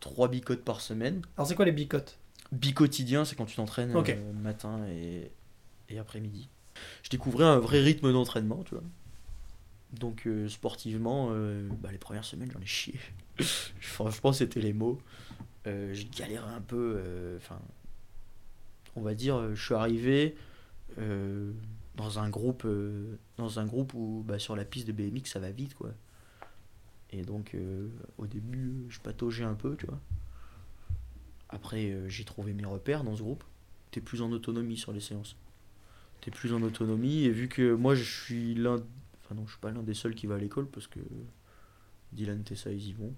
[0.00, 1.22] 3 bicotes par semaine.
[1.36, 2.18] Alors, c'est quoi les bicotes?
[2.52, 5.30] Bicotidien, c'est quand tu t'entraînes euh, matin et,
[5.88, 6.48] et après-midi.
[7.02, 8.84] Je découvrais un vrai rythme d'entraînement, tu vois.
[9.92, 12.98] Donc euh, sportivement, euh, bah, les premières semaines, j'en ai chié.
[13.80, 15.00] Franchement, c'était les mots.
[15.66, 16.94] Euh, j'ai galéré un peu.
[16.96, 17.60] euh, Enfin,
[18.96, 20.34] on va dire, euh, je suis arrivé
[20.98, 21.52] euh,
[21.96, 25.38] dans un groupe, euh, dans un groupe où bah, sur la piste de BMX, ça
[25.40, 25.90] va vite, quoi.
[27.10, 30.00] Et donc, euh, au début, je pataugeais un peu, tu vois.
[31.48, 33.42] Après, euh, j'ai trouvé mes repères dans ce groupe.
[33.90, 35.36] T'es plus en autonomie sur les séances.
[36.20, 38.76] T'es plus en autonomie et vu que moi je suis l'un.
[39.24, 41.00] Enfin, non, je suis pas l'un des seuls qui va à l'école parce que
[42.12, 43.14] Dylan, Tessa, ils y vont.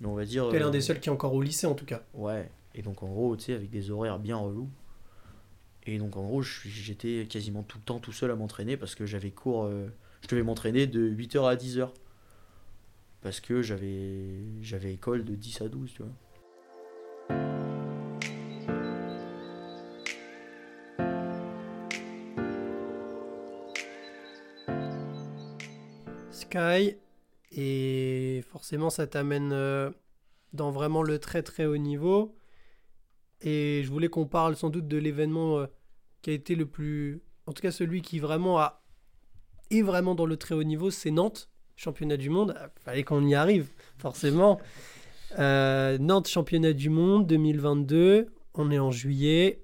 [0.00, 0.48] Mais on va dire.
[0.50, 2.02] T'es l'un euh, des seuls qui est encore au lycée, en tout cas.
[2.14, 2.48] Ouais.
[2.74, 4.70] Et donc en gros, tu sais, avec des horaires bien relous.
[5.86, 9.06] Et donc en gros, j'étais quasiment tout le temps tout seul à m'entraîner parce que
[9.06, 9.64] j'avais cours.
[9.64, 9.88] euh,
[10.20, 11.90] je devais m'entraîner de 8h à 10h.
[13.20, 16.12] Parce que j'avais école de 10 à 12, tu vois.
[26.30, 26.96] Sky,
[27.52, 29.90] et forcément, ça t'amène euh,
[30.52, 32.36] dans vraiment le très très haut niveau.
[33.40, 35.66] Et je voulais qu'on parle sans doute de l'événement euh,
[36.22, 37.22] qui a été le plus.
[37.46, 38.82] En tout cas, celui qui vraiment a.
[39.70, 42.52] est vraiment dans le très haut niveau, c'est Nantes, championnat du monde.
[42.54, 44.60] Il ah, fallait qu'on y arrive, forcément.
[45.38, 48.26] Euh, Nantes, championnat du monde 2022.
[48.54, 49.62] On est en juillet.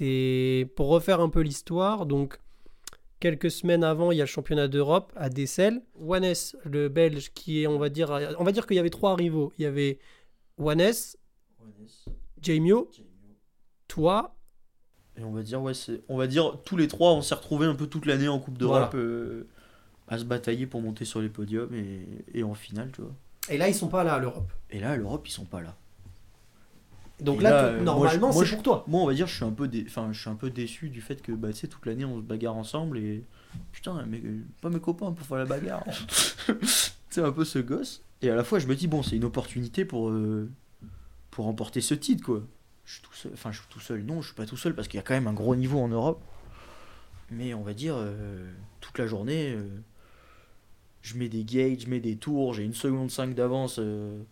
[0.00, 2.40] Et pour refaire un peu l'histoire, donc
[3.20, 5.82] quelques semaines avant, il y a le championnat d'Europe à Dessel.
[5.94, 9.14] Wannes, le Belge, qui est, on va dire, on va dire qu'il y avait trois
[9.14, 9.52] rivaux.
[9.58, 9.98] Il y avait
[10.58, 10.94] Wannes,
[12.40, 12.90] Jamio,
[13.86, 14.34] toi.
[15.16, 15.74] Et on va dire, ouais,
[16.08, 18.58] on va dire tous les trois, on s'est retrouvés un peu toute l'année en Coupe
[18.58, 19.46] d'Europe euh,
[20.08, 23.14] à se batailler pour monter sur les podiums et, et, en finale, tu vois.
[23.48, 24.52] Et là, ils sont pas là à l'Europe.
[24.70, 25.74] Et là, à l'Europe, ils sont pas là.
[27.20, 28.84] Donc là, euh, normalement, c'est pour toi.
[28.88, 31.00] Moi, on va dire, je suis un peu, enfin, je suis un peu déçu du
[31.00, 33.24] fait que, bah, tu sais, toute l'année, on se bagarre ensemble et
[33.72, 34.20] putain, mais
[34.60, 35.84] pas mes copains pour faire la bagarre.
[37.10, 38.02] c'est un peu ce gosse.
[38.20, 40.50] Et à la fois, je me dis bon, c'est une opportunité pour euh,
[41.30, 42.42] pour remporter ce titre, quoi.
[42.84, 44.04] Je suis tout seul, enfin, je suis tout seul.
[44.04, 45.78] Non, je suis pas tout seul parce qu'il y a quand même un gros niveau
[45.78, 46.22] en Europe.
[47.30, 49.68] Mais on va dire, euh, toute la journée, euh,
[51.04, 54.22] je mets des gates, je mets des tours, j'ai une seconde 5 d'avance euh,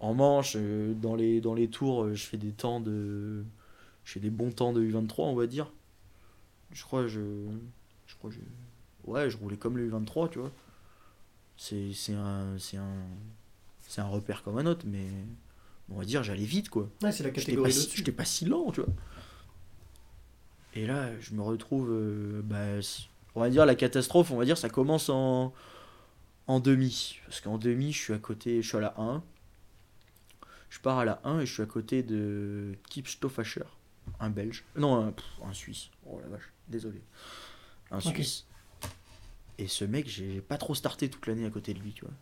[0.00, 0.56] en manche.
[0.56, 3.44] dans, les, dans les tours, je fais des temps de.
[4.04, 5.72] Je fais des bons temps de U23, on va dire.
[6.72, 7.20] Je crois, je.
[8.08, 8.38] Je crois, je.
[9.04, 10.50] Ouais, je roulais comme le U23, tu vois.
[11.56, 12.58] C'est un.
[12.58, 13.06] C'est un.
[13.86, 15.06] C'est un repère comme un autre, mais
[15.88, 16.90] on va dire, j'allais vite, quoi.
[17.00, 18.92] Ouais, c'est la catégorie J'étais pas, si lent, tu vois.
[20.74, 22.84] Et là, je me retrouve, euh, bah,
[23.36, 25.54] on va dire, la catastrophe, on va dire, ça commence en,
[26.48, 27.20] en demi.
[27.26, 29.22] Parce qu'en demi, je suis à côté, je suis à la 1.
[30.70, 33.64] Je pars à la 1 et je suis à côté de Kip Stoffacher,
[34.18, 34.64] un Belge.
[34.76, 35.90] Non, un, Suisse.
[36.06, 37.00] Oh la vache, désolé.
[37.90, 38.46] Un Suisse.
[39.58, 42.14] Et ce mec, j'ai pas trop starté toute l'année à côté de lui, tu vois.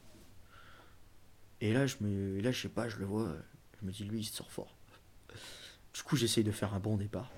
[1.60, 3.32] Et là, je me, là, je sais pas, je le vois,
[3.80, 4.76] je me dis, lui, il sort fort.
[5.94, 7.30] Du coup, j'essaye de faire un bon départ.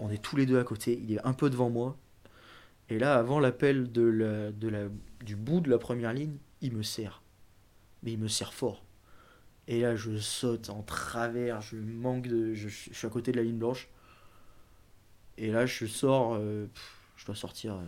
[0.00, 1.96] On est tous les deux à côté, il est un peu devant moi.
[2.88, 7.22] Et là, avant l'appel du bout de la première ligne, il me serre.
[8.02, 8.84] Mais il me serre fort.
[9.66, 12.52] Et là, je saute en travers, je manque de.
[12.52, 13.88] Je, suis à côté de la ligne blanche.
[15.38, 16.34] Et là, je sors.
[16.34, 16.66] Euh,
[17.16, 17.74] je dois sortir.
[17.76, 17.86] Euh,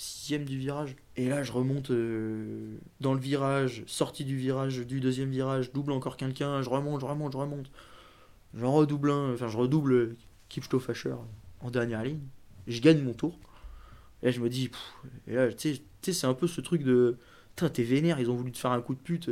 [0.00, 0.96] sixième du virage.
[1.16, 5.92] Et là, je remonte euh, dans le virage, sortie du virage, du deuxième virage, double
[5.92, 7.70] encore quelqu'un, je remonte, je remonte, je remonte.
[8.54, 10.16] J'en redouble un, enfin, je redouble
[10.48, 11.14] Kipstofacher
[11.60, 12.20] en dernière ligne.
[12.66, 13.38] Je gagne mon tour.
[14.22, 14.70] Et je me dis.
[15.26, 17.18] et là, tu sais, c'est un peu ce truc de.
[17.56, 19.30] Putain, t'es vénère, ils ont voulu te faire un coup de pute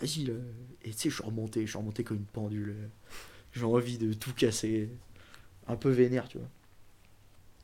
[0.00, 0.34] vas-y là.
[0.82, 2.76] Et tu sais, je suis remonté, je suis remonté comme une pendule.
[3.52, 4.90] J'ai envie de tout casser.
[5.66, 6.48] Un peu vénère, tu vois.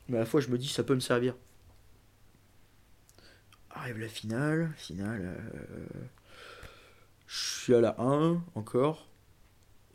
[0.07, 1.35] Mais à la fois, je me dis, ça peut me servir.
[3.73, 5.37] Arrive la finale, finale.
[5.55, 5.85] Euh,
[7.27, 9.07] je suis à la 1 encore.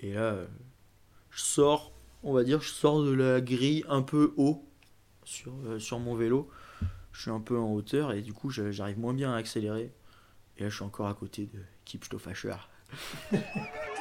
[0.00, 0.36] Et là,
[1.30, 4.66] je sors, on va dire, je sors de la grille un peu haut
[5.24, 6.50] sur, euh, mon vélo.
[7.12, 9.92] Je suis un peu en hauteur et du coup, j'arrive moins bien à accélérer.
[10.58, 12.56] Et là, je suis encore à côté de Kipstoffacher.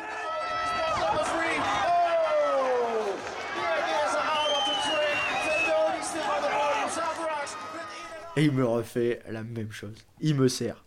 [8.37, 9.95] Et il me refait la même chose.
[10.19, 10.83] Il me sert.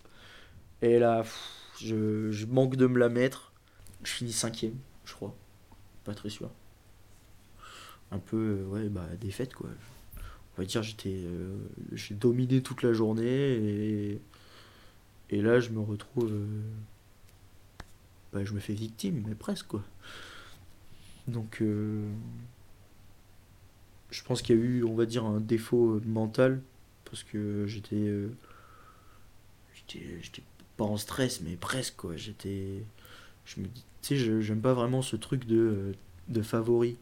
[0.83, 1.25] Et là,
[1.81, 3.53] je, manque de me la mettre.
[4.05, 5.35] Je finis cinquième, je crois.
[6.05, 6.51] Pas très sûr.
[8.11, 9.71] Un peu, euh, ouais, bah, défaite, quoi.
[10.57, 11.25] On va dire, j'étais.
[11.25, 11.57] Euh,
[11.93, 14.21] j'ai dominé toute la journée et
[15.31, 16.33] et là, je me retrouve.
[16.33, 16.47] Euh,
[18.33, 19.85] bah, je me fais victime, mais presque, quoi.
[21.27, 21.63] Donc.
[24.11, 26.63] Je pense qu'il y a eu, on va dire, un défaut mental.
[27.11, 27.97] Parce que j'étais.
[27.97, 28.31] Euh,
[29.75, 30.42] j'étais
[30.77, 32.16] pas en stress, mais presque, quoi.
[32.16, 32.83] J'étais.
[33.44, 33.85] Je me dis.
[34.03, 35.94] Tu sais, j'aime pas vraiment ce truc de,
[36.29, 36.97] de favori.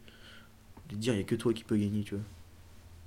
[0.89, 2.25] De dire, il y a que toi qui peux gagner, tu vois.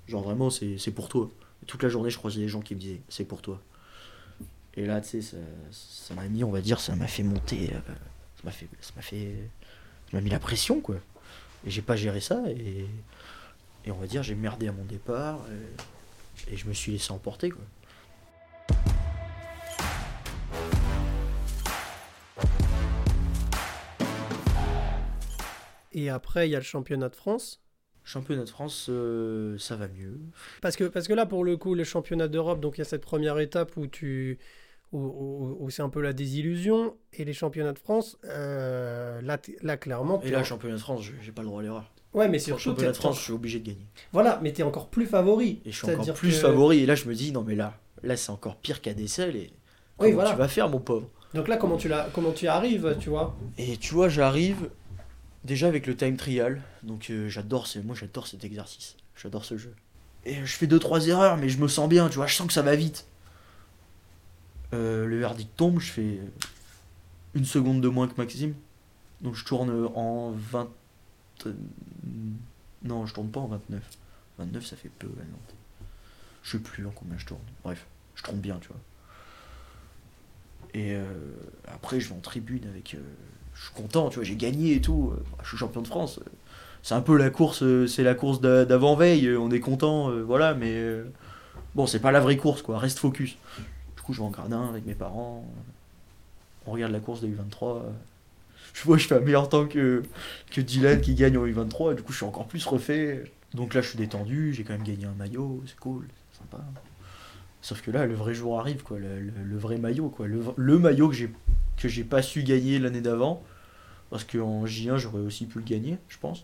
[0.08, 1.30] Genre, vraiment, c'est pour toi.
[1.66, 3.62] toute la journée, je croisais des gens qui me disaient, c'est pour toi.
[4.76, 5.38] Et là, tu sais,
[5.72, 7.72] ça m'a mis, on va dire, ça m'a fait monter.
[7.74, 7.80] Euh,
[8.36, 8.68] ça m'a fait.
[8.82, 9.34] Ça m'a fait.
[10.14, 10.96] M'a mis la pression, quoi.
[11.66, 12.42] Et j'ai pas géré ça.
[12.50, 12.86] Et,
[13.86, 15.40] et on va dire, j'ai merdé à mon départ.
[16.52, 17.64] Je me suis laissé emporter, quoi.
[25.92, 27.62] Et après, il y a le championnat de France.
[28.04, 30.20] Championnat de France, euh, ça va mieux.
[30.62, 32.86] Parce que, parce que là, pour le coup, le championnat d'Europe, donc il y a
[32.86, 34.40] cette première étape où tu,
[34.92, 36.96] où, c'est un peu la désillusion.
[37.14, 40.22] Et les championnats de France, euh, là, là, clairement.
[40.22, 41.92] Et là, championnat de France, j'ai pas le droit à l'erreur.
[42.14, 42.62] Ouais, mais surtout.
[42.62, 43.86] Championnat de France, je suis obligé de gagner.
[44.12, 45.62] Voilà, mais tu es encore plus favori.
[45.66, 46.80] Et je suis encore plus favori.
[46.80, 49.36] Et là, je me dis, non, mais là, là c'est encore pire qu'à Dessel.
[49.36, 49.52] Et
[50.00, 50.32] oui, voilà.
[50.32, 53.36] tu vas faire, mon pauvre Donc là, comment tu, comment tu arrives, tu vois?
[53.58, 54.70] Et tu vois, j'arrive
[55.44, 56.62] déjà avec le time trial.
[56.84, 58.96] Donc euh, j'adore, moi j'adore cet exercice.
[59.16, 59.74] J'adore ce jeu.
[60.26, 62.54] Et je fais 2-3 erreurs, mais je me sens bien, tu vois, je sens que
[62.54, 63.06] ça va vite.
[64.74, 66.20] Euh, le verdict tombe, je fais
[67.34, 68.54] une seconde de moins que Maxime.
[69.22, 70.70] Donc je tourne en 20.
[72.84, 73.82] Non, je tourne pas en 29.
[74.40, 75.10] 29, ça fait peu.
[76.44, 77.42] Je sais plus en combien je tourne.
[77.64, 78.78] Bref, je tourne bien, tu vois.
[80.74, 81.04] Et euh,
[81.68, 82.96] après, je vais en tribune avec.
[82.96, 83.00] Euh,
[83.56, 85.14] je suis content, tu vois, j'ai gagné et tout.
[85.44, 86.22] Je suis champion de France.
[86.82, 89.36] C'est un peu la course, c'est la course d'avant-veille.
[89.36, 90.82] On est content, voilà, mais
[91.76, 92.80] bon, c'est pas la vraie course, quoi.
[92.80, 93.36] Reste focus
[94.14, 95.46] je vais en gradin avec mes parents.
[96.66, 97.82] On regarde la course de U23.
[98.74, 100.04] Je vois, je fais un meilleur temps que,
[100.52, 101.94] que Dylan qui gagne en U23.
[101.94, 103.24] Et du coup, je suis encore plus refait.
[103.54, 104.54] Donc là, je suis détendu.
[104.54, 105.64] J'ai quand même gagné un maillot.
[105.66, 106.08] C'est cool.
[106.32, 106.64] C'est sympa.
[107.62, 108.98] Sauf que là, le vrai jour arrive, quoi.
[109.00, 110.28] Le, vrai maillot, quoi.
[110.28, 111.30] Le, maillot que j'ai,
[111.78, 113.44] que j'ai pas su gagner l'année d'avant.
[114.10, 116.42] Parce qu'en J1, j'aurais aussi pu le gagner, je pense.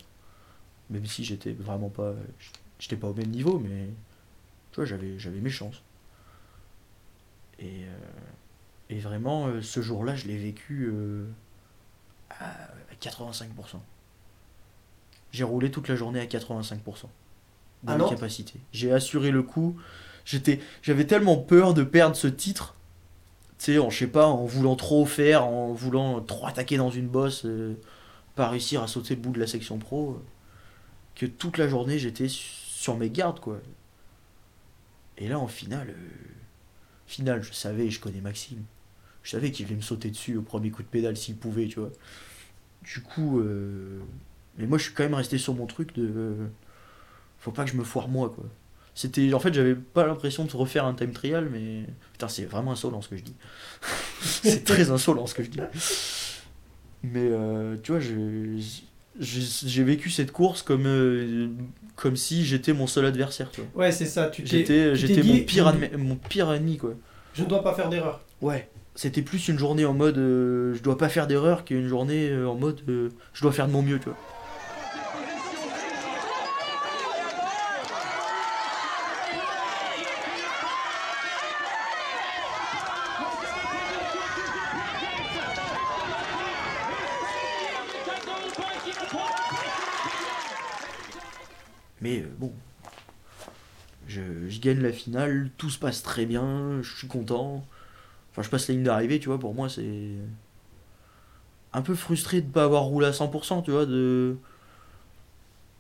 [0.89, 2.13] Même si j'étais vraiment pas.
[2.79, 3.87] J'étais pas au même niveau, mais.
[4.71, 5.81] Tu vois, j'avais, j'avais mes chances.
[7.59, 7.97] Et, euh,
[8.89, 11.25] et vraiment, euh, ce jour-là, je l'ai vécu euh,
[12.39, 12.67] à
[13.01, 13.47] 85%.
[15.31, 16.77] J'ai roulé toute la journée à 85%
[17.83, 18.59] de ah capacité.
[18.71, 19.77] J'ai assuré le coup.
[20.23, 22.75] J'étais, j'avais tellement peur de perdre ce titre,
[23.59, 26.89] tu sais, en je sais pas, en voulant trop faire, en voulant trop attaquer dans
[26.89, 27.45] une bosse,
[28.33, 30.19] pas réussir à sauter le bout de la section pro,
[31.13, 33.59] que toute la journée j'étais sur mes gardes quoi.
[35.17, 35.95] Et là en finale,
[37.05, 38.63] final, je savais, je connais Maxime.
[39.25, 41.79] Je savais qu'il allait me sauter dessus au premier coup de pédale s'il pouvait, tu
[41.79, 41.89] vois.
[42.83, 43.99] Du coup, euh...
[44.59, 46.35] mais moi je suis quand même resté sur mon truc de.
[47.39, 48.45] Faut pas que je me foire moi, quoi.
[48.93, 49.33] C'était.
[49.33, 51.87] En fait, j'avais pas l'impression de refaire un time trial, mais.
[52.11, 53.35] Putain, c'est vraiment insolent ce que je dis.
[54.21, 55.59] c'est très insolent ce que je dis.
[57.01, 58.01] Mais euh, tu vois,
[59.19, 61.47] j'ai vécu cette course comme, euh,
[61.95, 63.49] comme si j'étais mon seul adversaire.
[63.49, 64.27] Tu Ouais, c'est ça.
[64.27, 66.77] Tu j'étais j'étais mon, pire mon pire ennemi.
[66.77, 66.93] Quoi.
[67.33, 68.21] Je ne dois pas faire d'erreur.
[68.39, 68.69] Ouais.
[68.97, 72.47] C'était plus une journée en mode euh, je dois pas faire d'erreur qu'une journée euh,
[72.47, 73.99] en mode euh, je dois faire de mon mieux.
[73.99, 74.17] Tu vois.
[91.99, 92.53] Mais bon,
[94.07, 94.21] je,
[94.61, 97.65] gagne la finale, tout se passe très bien, je suis content.
[98.35, 100.11] Enfin, je passe la ligne d'arrivée, tu vois, pour moi, c'est.
[101.71, 103.85] Un peu frustré de ne pas avoir roulé à 100%, tu vois.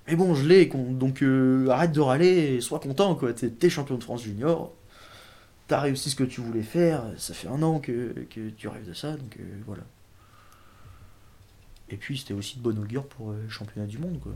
[0.07, 3.33] Mais bon, je l'ai, donc euh, arrête de râler et sois content, quoi.
[3.33, 4.71] T'es champion de France junior,
[5.67, 8.13] t'as réussi ce que tu voulais faire, ça fait un an que,
[8.55, 9.83] tu rêves de ça, donc euh, voilà.
[11.89, 14.33] Et puis c'était aussi de bon augure pour le championnat du monde, quoi.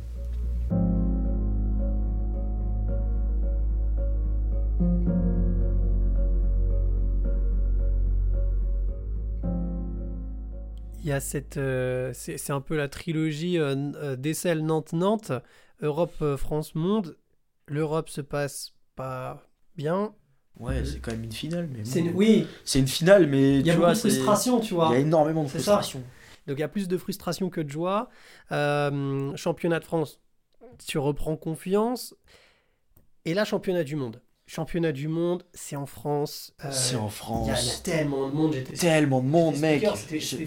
[11.01, 11.57] Il y a cette.
[11.57, 15.31] Euh, c'est un peu la trilogie euh, euh Nantes-Nantes,
[15.81, 17.17] Europe, euh, France, Monde.
[17.67, 20.13] L'Europe se passe pas bien.
[20.59, 21.69] Ouais, c'est quand même une finale.
[21.71, 22.47] Mais c'est oui.
[22.65, 24.89] C'est une finale, mais il y a beaucoup de frustration, tu vois.
[24.91, 26.03] Il y a énormément de frustration.
[26.47, 28.09] Donc il y a plus de frustration que de joie.
[28.49, 30.19] championnat de France,
[30.85, 32.15] tu reprends confiance.
[33.25, 36.53] Et là, championnat du monde championnat du monde, c'est en France.
[36.65, 37.47] Euh, c'est en France.
[37.61, 38.55] Il y, a tellement de monde.
[38.77, 39.87] Tellement de monde, mec.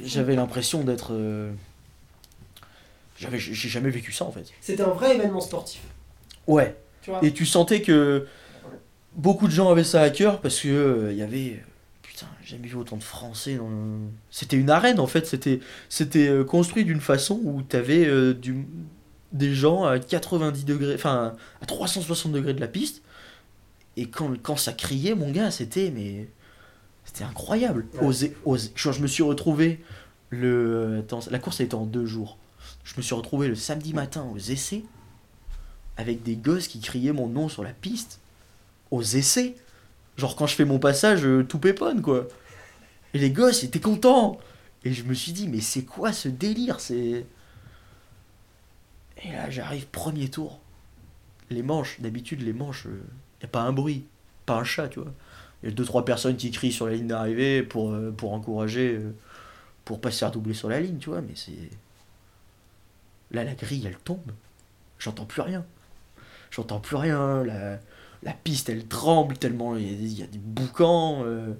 [0.04, 1.12] J'avais l'impression d'être.
[1.12, 1.52] Euh,
[3.16, 4.46] j'avais, j'ai jamais vécu ça en fait.
[4.60, 5.80] C'était un vrai événement sportif.
[6.48, 6.76] Ouais.
[7.22, 8.26] Et tu sentais que
[9.14, 11.62] beaucoup de gens avaient ça à cœur parce que euh, y avait.
[12.02, 13.70] Putain, j'ai jamais vu autant de Français dans.
[14.32, 15.28] C'était une arène en fait.
[15.28, 18.66] C'était, c'était construit d'une façon où tu avais du...
[19.30, 23.02] des gens à 90 degrés, enfin à 360 degrés de la piste
[23.96, 26.28] et quand, quand ça criait, mon gars, c'était mais
[27.04, 27.86] c'était incroyable.
[28.00, 29.80] Je me suis retrouvé
[30.30, 32.38] le la course a été en deux jours.
[32.84, 34.82] Je me suis retrouvé le samedi matin aux essais
[35.96, 38.20] avec des gosses qui criaient mon nom sur la piste
[38.90, 39.56] aux essais.
[40.16, 42.28] Genre quand je fais mon passage, euh, tout péponne quoi.
[43.14, 44.38] Et les gosses étaient contents.
[44.84, 47.26] Et je me suis dit mais c'est quoi ce délire C'est?
[49.24, 50.60] Et là j'arrive premier tour.
[51.50, 53.02] Les manches, d'habitude les manches euh,
[53.42, 54.04] n'y a pas un bruit,
[54.46, 55.12] pas un chat, tu vois.
[55.62, 58.32] Il y a deux trois personnes qui crient sur la ligne d'arrivée pour, euh, pour
[58.32, 59.14] encourager, euh,
[59.84, 61.52] pour pas se faire doubler sur la ligne, tu vois, mais c'est.
[63.30, 64.32] Là, la grille, elle tombe.
[64.98, 65.64] J'entends plus rien.
[66.50, 67.42] J'entends plus rien.
[67.44, 67.78] La,
[68.22, 71.22] la piste, elle tremble tellement il y a, il y a des boucans.
[71.24, 71.54] euh,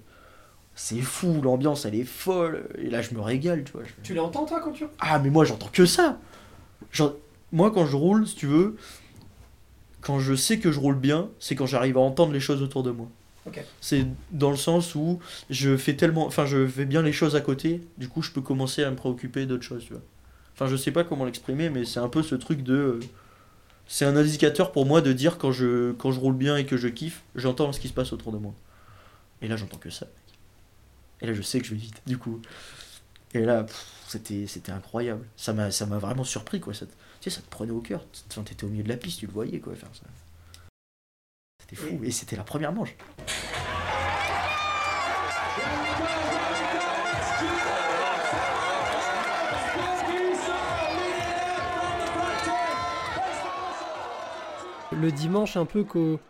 [0.75, 2.69] c'est fou, l'ambiance, elle est folle.
[2.79, 3.83] Et là, je me régale, tu vois.
[3.85, 4.85] je- Tu l'entends toi quand tu.
[5.01, 6.19] ah, mais moi j'entends que ça.
[6.93, 7.15] Genre,
[7.53, 8.77] moi quand je roule, si tu veux,
[10.03, 12.83] quand je sais que je roule bien, c'est quand j'arrive à entendre les choses autour
[12.83, 13.09] de moi.
[13.81, 15.19] C'est dans le sens où
[15.51, 18.43] je fais tellement, enfin je fais bien les choses à côté, du coup je peux
[18.43, 20.03] commencer à me préoccuper d'autres choses, tu vois.
[20.55, 23.01] Enfin je sais pas comment l'exprimer, mais c'est un peu ce truc de, euh,
[23.89, 26.77] c'est un indicateur pour moi de dire quand je quand je roule bien et que
[26.77, 28.55] je kiffe, j'entends ce qui se passe autour de moi.
[29.43, 30.07] Et là j'entends que ça.
[30.07, 30.39] mec.
[31.23, 32.41] Et là je sais que je vais vite, du coup.
[33.35, 33.65] Et là,
[34.09, 35.25] c'était, c'était incroyable.
[35.37, 36.75] Ça m'a, ça m'a vraiment surpris, quoi.
[36.75, 36.93] Ça, te-
[37.23, 38.05] tu sais, ça te prenait au cœur.
[38.29, 39.73] Enfin, t'étais au milieu de la piste, tu le voyais, quoi.
[39.75, 40.07] Enfin, ça-
[41.61, 42.01] C'était fou.
[42.05, 42.95] Et c'était la première manche.
[54.93, 56.21] Le dimanche, un peu co...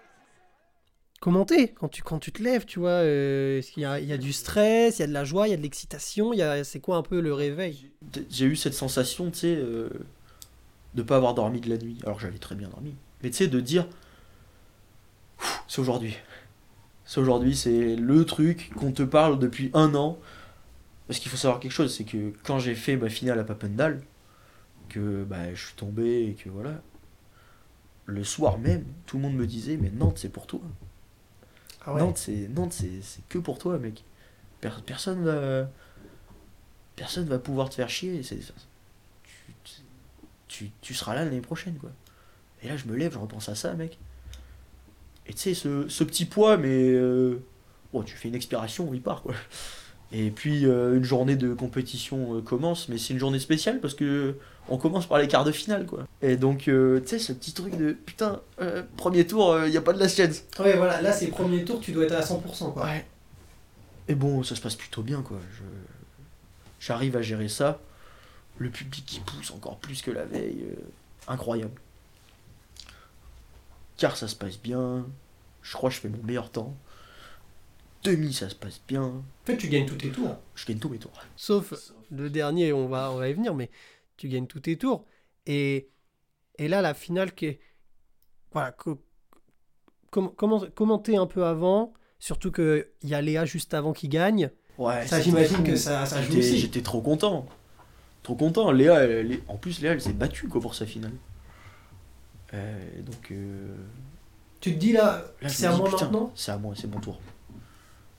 [1.20, 2.90] commenter quand tu, quand tu te lèves, tu vois.
[2.90, 5.24] euh, est-ce qu'il y a, il y a du stress, il y a de la
[5.24, 6.32] joie, il y a de l'excitation.
[6.32, 7.90] il y a- C'est quoi un peu le réveil?
[8.30, 9.90] J'ai eu cette sensation, tu sais, euh,
[10.95, 11.99] de pas avoir dormi de la nuit.
[12.05, 12.95] Alors que j'avais très bien dormi.
[13.22, 13.86] Mais tu sais, de dire,
[15.68, 16.16] c'est aujourd'hui.
[17.05, 20.18] C'est aujourd'hui, c'est le truc qu'on te parle depuis un an.
[21.07, 24.03] Parce qu'il faut savoir quelque chose, c'est que quand j'ai fait ma finale à Papendal,
[24.88, 26.80] que bah, je suis tombé et que voilà,
[28.07, 30.61] le soir même, tout le monde me disait, mais Nantes, c'est pour toi.
[31.84, 34.05] Ah Nantes, c'est Nantes, c'est c'est que pour toi, mec.
[34.61, 35.68] Per- personne va
[36.95, 38.22] personne va pouvoir te faire chier.
[38.22, 38.38] C'est
[40.53, 41.91] tu, tu seras là l'année prochaine, quoi.
[42.63, 43.99] Et là, je me lève, je repense à ça, mec.
[45.27, 47.43] Et tu sais, ce, ce petit poids, mais euh,
[47.93, 49.35] bon, tu fais une expiration, il part, quoi.
[50.15, 53.95] Et puis euh, une journée de compétition euh, commence, mais c'est une journée spéciale parce
[53.95, 54.35] que
[54.69, 56.07] on commence par les quarts de finale, quoi.
[56.21, 58.41] Et donc, tu sais, ce petit truc de putain,
[58.97, 60.45] premier tour, il n'y a pas de la chance.
[60.59, 62.75] Ouais, voilà, là c'est premier tour, tu dois être à 100%.
[62.75, 62.85] Quoi.
[62.85, 63.07] Ouais.
[64.07, 65.39] Et bon, ça se passe plutôt bien, quoi.
[65.57, 65.63] Je...
[66.79, 67.81] J'arrive à gérer ça.
[68.63, 70.63] Le public qui pousse encore plus que la veille.
[70.71, 70.77] euh,
[71.27, 71.81] incroyable.
[73.97, 75.07] Car ça se passe bien.
[75.63, 76.77] Je crois que je fais mon meilleur temps.
[78.05, 79.03] Demi, ça se passe bien.
[79.03, 80.37] En fait, tu gagnes tous tes tours.
[80.55, 81.13] Je gagne tous mes tours.
[81.37, 81.73] Sauf
[82.11, 83.71] le dernier, on va, on va y venir, mais
[84.17, 85.05] tu gagnes tous tes tours.
[85.47, 85.89] Et,
[86.59, 87.61] et là, la finale qui est.
[88.53, 88.73] Voilà.
[88.73, 89.03] co-
[90.11, 94.51] com- comment, commenter un peu avant, surtout qu'il y a Léa juste avant qui gagne.
[94.79, 96.59] Ouais, Ça, j'imagine que ça, ça joue aussi.
[96.59, 97.47] j'étais trop content.
[98.23, 98.70] Trop content.
[98.70, 101.12] Léa, elle- elle est- en plus, Léa, elle s'est battue quoi, pour sa finale.
[102.55, 103.31] Euh, donc.
[103.31, 103.75] euh,
[104.61, 106.33] Tu te dis là, c'est à moi maintenant?
[106.37, 107.18] C'est à moi, c'est mon tour.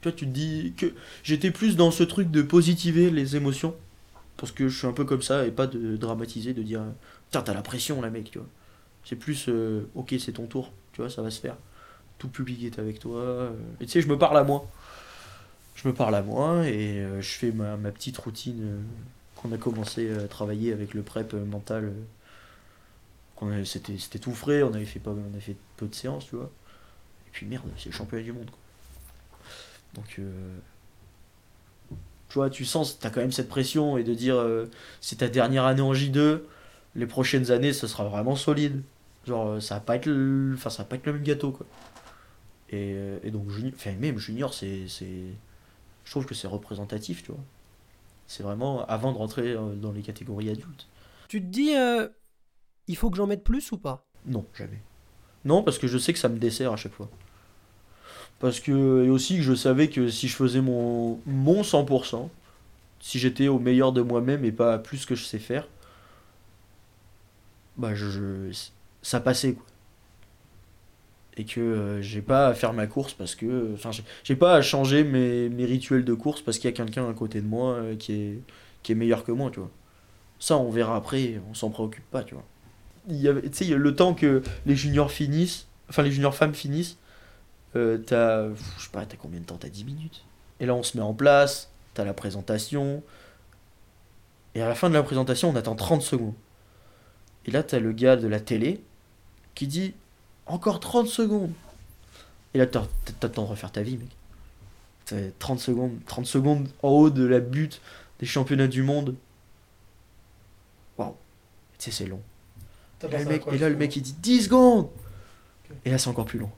[0.01, 0.93] Tu vois, tu te dis que
[1.23, 3.75] j'étais plus dans ce truc de positiver les émotions.
[4.35, 6.81] Parce que je suis un peu comme ça et pas de dramatiser, de dire
[7.29, 8.47] Putain, t'as la pression là, mec, tu vois.
[9.05, 11.55] C'est plus euh, Ok, c'est ton tour, tu vois, ça va se faire.
[12.17, 13.51] Tout public est avec toi.
[13.79, 14.67] Et tu sais, je me parle à moi.
[15.75, 18.83] Je me parle à moi et je fais ma, ma petite routine
[19.43, 21.93] qu'on a commencé à travailler avec le prep euh, mental.
[23.41, 26.37] euh, C'était tout frais, on avait, fait pas, on avait fait peu de séances, tu
[26.37, 26.49] vois.
[27.27, 28.49] Et puis merde, c'est le championnat du monde.
[29.95, 30.31] Donc, euh,
[32.29, 34.43] tu vois, tu sens, t'as quand même cette pression et de dire,
[35.01, 36.41] c'est ta dernière année en J2,
[36.95, 38.81] les prochaines années, ce sera vraiment solide.
[39.27, 41.65] Genre, ça va pas être le, enfin, ça va pas être le même gâteau, quoi.
[42.69, 47.43] Et, donc, junior, même junior, c'est, je trouve que c'est représentatif, tu vois.
[48.33, 50.87] C'est vraiment avant de rentrer euh, dans les catégories adultes.
[51.29, 52.07] Tu te dis, euh,
[52.87, 54.07] il faut que j'en mette plus ou pas?
[54.25, 54.81] Non, jamais.
[55.45, 57.11] Non, parce que je sais que ça me dessert à chaque fois.
[58.39, 62.31] Parce que, et aussi que je savais que si je faisais mon, mon 100%,
[62.99, 65.67] si j'étais au meilleur de moi-même et pas plus que je sais faire,
[67.77, 68.69] bah je, je-
[69.01, 69.65] ça passait quoi.
[71.37, 73.73] Et que euh, j'ai pas à faire ma course parce que.
[73.73, 73.91] Enfin,
[74.23, 77.41] j'ai- pas à changer mes, rituels de course parce qu'il y a quelqu'un à côté
[77.41, 78.39] de moi euh, qui, est,
[78.83, 79.71] qui est meilleur que moi, tu vois.
[80.39, 82.45] Ça, on verra après, on s'en préoccupe pas, tu vois
[83.07, 86.97] tu sais, le temps que les juniors finissent, enfin les juniors femmes finissent,
[87.75, 89.57] euh, t'as, je sais pas, t'as combien de temps?
[89.57, 90.23] T'as 10 minutes?
[90.59, 93.03] Et là, on se met en place, t'as la présentation,
[94.55, 96.35] et à la fin de la présentation, on attend 30 secondes.
[97.45, 98.81] Et là, t'as le gars de la télé
[99.55, 99.93] qui dit
[100.45, 101.51] encore 30 secondes.
[102.53, 102.85] Et là, t'as
[103.19, 104.09] t'as le temps de refaire ta vie, mec.
[105.05, 107.81] T'as 30 secondes, 30 secondes en haut de la butte
[108.19, 109.15] des championnats du monde.
[110.97, 111.15] Waouh.
[111.79, 112.21] Tu sais, c'est long.
[113.03, 114.89] Et là, le mec, et là, le mec, il dit 10 secondes
[115.85, 116.51] Et là, c'est encore plus long.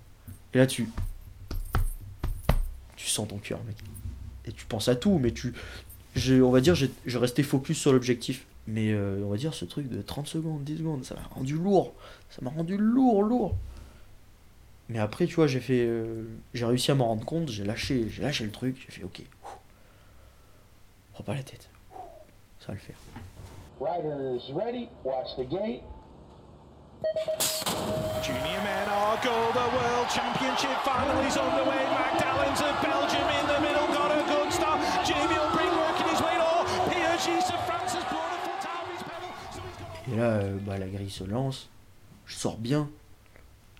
[0.53, 0.87] Et là, tu.
[2.95, 3.77] tu sens ton cœur, mec.
[4.45, 5.53] Et tu penses à tout, mais tu.
[6.15, 8.45] je- on va dire, je restais focus sur l'objectif.
[8.67, 11.53] Mais euh, on va dire, ce truc de 30 secondes, 10 secondes, ça m'a rendu
[11.55, 11.93] lourd.
[12.31, 13.55] Ça m'a rendu lourd, lourd.
[14.89, 15.85] Mais après, tu vois, j'ai fait.
[15.85, 16.23] euh,
[16.53, 19.23] j'ai réussi à m'en rendre compte, j'ai lâché, j'ai lâché le truc, j'ai fait ok.
[21.13, 21.69] Prends pas la tête.
[21.93, 21.97] ouh,
[22.59, 22.97] Ça va le faire.
[23.79, 24.89] Riders ready.
[25.03, 25.81] Watch the gate.
[28.23, 29.53] Junior men are gold.
[29.53, 31.83] The World Championship final is underway.
[31.91, 34.79] Magdalens of Belgium in the middle got a good start.
[35.05, 36.63] Jamie O'Brien working his way low.
[36.89, 39.29] Piaget's of France has brought a foot out of his pedal.
[39.51, 41.69] So he's got Et là, euh, bah, la grille se lance.
[42.25, 42.89] Je sors bien.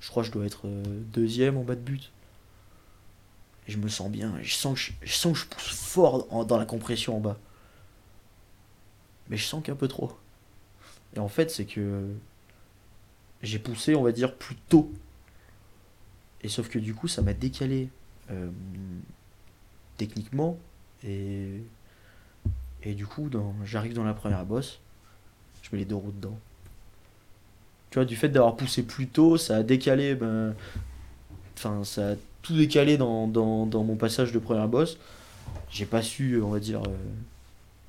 [0.06, 0.84] Je crois que je dois être euh,
[1.14, 2.12] deuxième en bas de but.
[3.68, 4.36] Je me sens bien.
[4.43, 7.39] Je sens que je, pousse fort dans la compression en bas.
[9.28, 10.16] Mais je sens qu'un peu trop.
[11.16, 12.14] Et en fait, c'est que
[13.41, 14.93] j'ai poussé, on va dire, plus tôt.
[16.43, 17.89] Et sauf que du coup, ça m'a décalé
[18.30, 18.51] euh,
[19.97, 20.60] techniquement.
[21.03, 21.64] Et,
[22.84, 23.28] et du coup,
[23.64, 24.80] j'arrive dans la première bosse.
[25.64, 26.39] Je mets les deux roues dedans.
[27.96, 30.16] Tu vois, du fait d'avoir poussé plus tôt, ça a décalé.
[30.16, 30.54] Ben,
[31.56, 34.98] enfin, ça a tout décalé dans, dans, dans mon passage de première bosse.
[35.72, 36.93] J'ai pas su, on va dire, euh,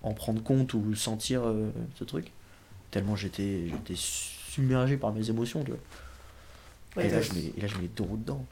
[0.05, 2.31] en prendre compte ou sentir euh, ce truc.
[2.93, 5.81] Tellement j'étais submergé par mes émotions, tu vois.
[6.97, 8.47] Ouais, et, là, je mets, et là, je mets deux roues dedans.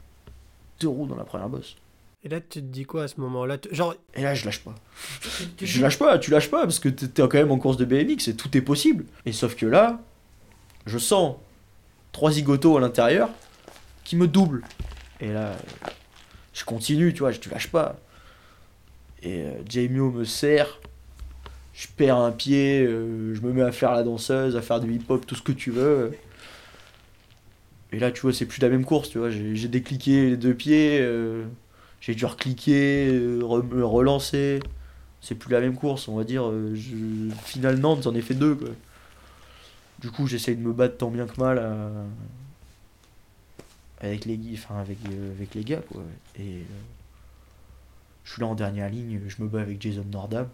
[0.81, 1.77] Deux roues dans la première bosse.
[2.25, 3.59] Et là, tu te dis quoi à ce moment-là?
[3.71, 4.75] Genre, Et là, je lâche pas.
[5.61, 8.27] Je lâche pas, tu lâches pas, parce que t'es quand même en course de BMX
[8.27, 9.05] et tout est possible.
[9.25, 10.01] Et sauf que là,
[10.85, 11.37] je sens
[12.15, 13.29] trois zigotos à l'intérieur
[14.05, 14.63] qui me doublent.
[15.19, 15.51] Et là,
[16.53, 17.97] je continue, tu vois, je te lâche pas.
[19.21, 20.79] Et euh, Jamio me serre,
[21.73, 24.93] je perds un pied, euh, je me mets à faire la danseuse, à faire du
[24.93, 26.13] hip-hop, tout ce que tu veux.
[27.91, 30.53] Et là, tu vois, c'est plus la même course, tu vois, j'ai décliqué les deux
[30.53, 31.43] pieds, euh,
[31.99, 34.61] j'ai dû recliquer, euh, relancer
[35.19, 36.49] c'est plus la même course, on va dire.
[36.75, 37.33] Je...
[37.43, 38.53] Final Nantes, j'en ai fait deux.
[38.53, 38.69] Quoi.
[40.05, 42.05] Du coup, j'essaye de me battre tant bien que mal à-
[44.05, 44.39] avec, les...
[44.53, 45.81] enfin, avec, euh, avec les gars.
[45.91, 46.03] Quoi.
[46.37, 46.63] Et euh,
[48.23, 50.47] je suis là en dernière ligne, je me bats avec Jason Nordam.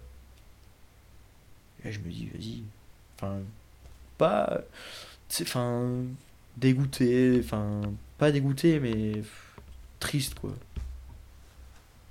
[1.84, 2.64] Et je me dis, vas-y.
[3.18, 3.40] Enfin,
[4.18, 4.62] pas.
[5.42, 5.90] Enfin.
[6.56, 7.82] Dégoûté, enfin.
[8.18, 9.22] Pas dégoûté, mais.
[10.00, 10.52] Triste, quoi.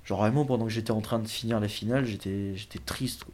[0.05, 3.23] Genre vraiment pendant que j'étais en train de finir la finale, j'étais j'étais triste.
[3.23, 3.33] Quoi.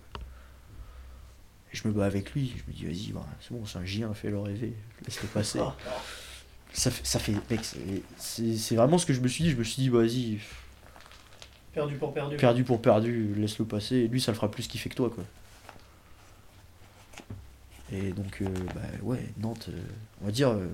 [1.73, 4.13] Je me bats avec lui, je me dis vas-y, bah, c'est bon, c'est un J1,
[4.13, 4.73] fais-le rêver,
[5.05, 5.59] laisse-le passer.
[6.73, 7.61] ça fait, ça fait mec,
[8.17, 10.39] c'est- vraiment ce que je me suis dit, je me suis dit bah, vas-y,
[11.73, 12.37] perdu pour perdu.
[12.37, 15.23] perdu pour perdu, laisse-le passer, et lui ça le fera plus kiffer que toi quoi.
[17.91, 18.45] Et donc, euh,
[18.75, 19.81] bah ouais, Nantes, euh,
[20.21, 20.67] on va dire, euh,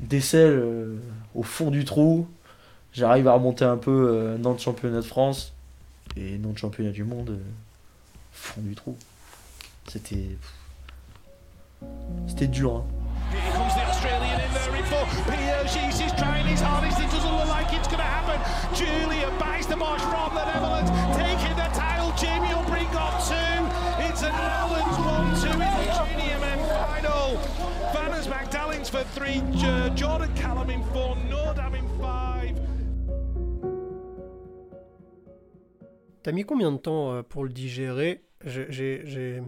[0.00, 0.62] décèle
[1.34, 2.28] au fond du trou.
[2.92, 5.52] J'arrive à remonter un peu Nantes championnat de France
[6.16, 7.38] et Nantes championnat du monde,
[8.32, 8.96] fond du trou.
[9.90, 10.38] C'était.
[12.28, 12.84] C'était dur, hein.
[13.32, 15.04] Here comes the Australian in there in four.
[15.26, 16.98] Piaget's is trying his hardest.
[17.00, 18.38] It doesn't look like it's going to happen.
[18.74, 20.90] Julia buys the march from the Netherlands.
[21.18, 22.12] Taking the title.
[22.16, 23.66] Jamie O'Brien got two.
[24.06, 27.38] It's a Netherlands 1-2 in the junior men final.
[27.92, 29.42] Vanners Magdalens for three.
[29.96, 31.16] Jordan Callum in four.
[31.28, 32.54] Nordam in five.
[36.22, 38.22] T'as mis combien de temps euh, pour le digérer?
[38.44, 39.42] J'ai-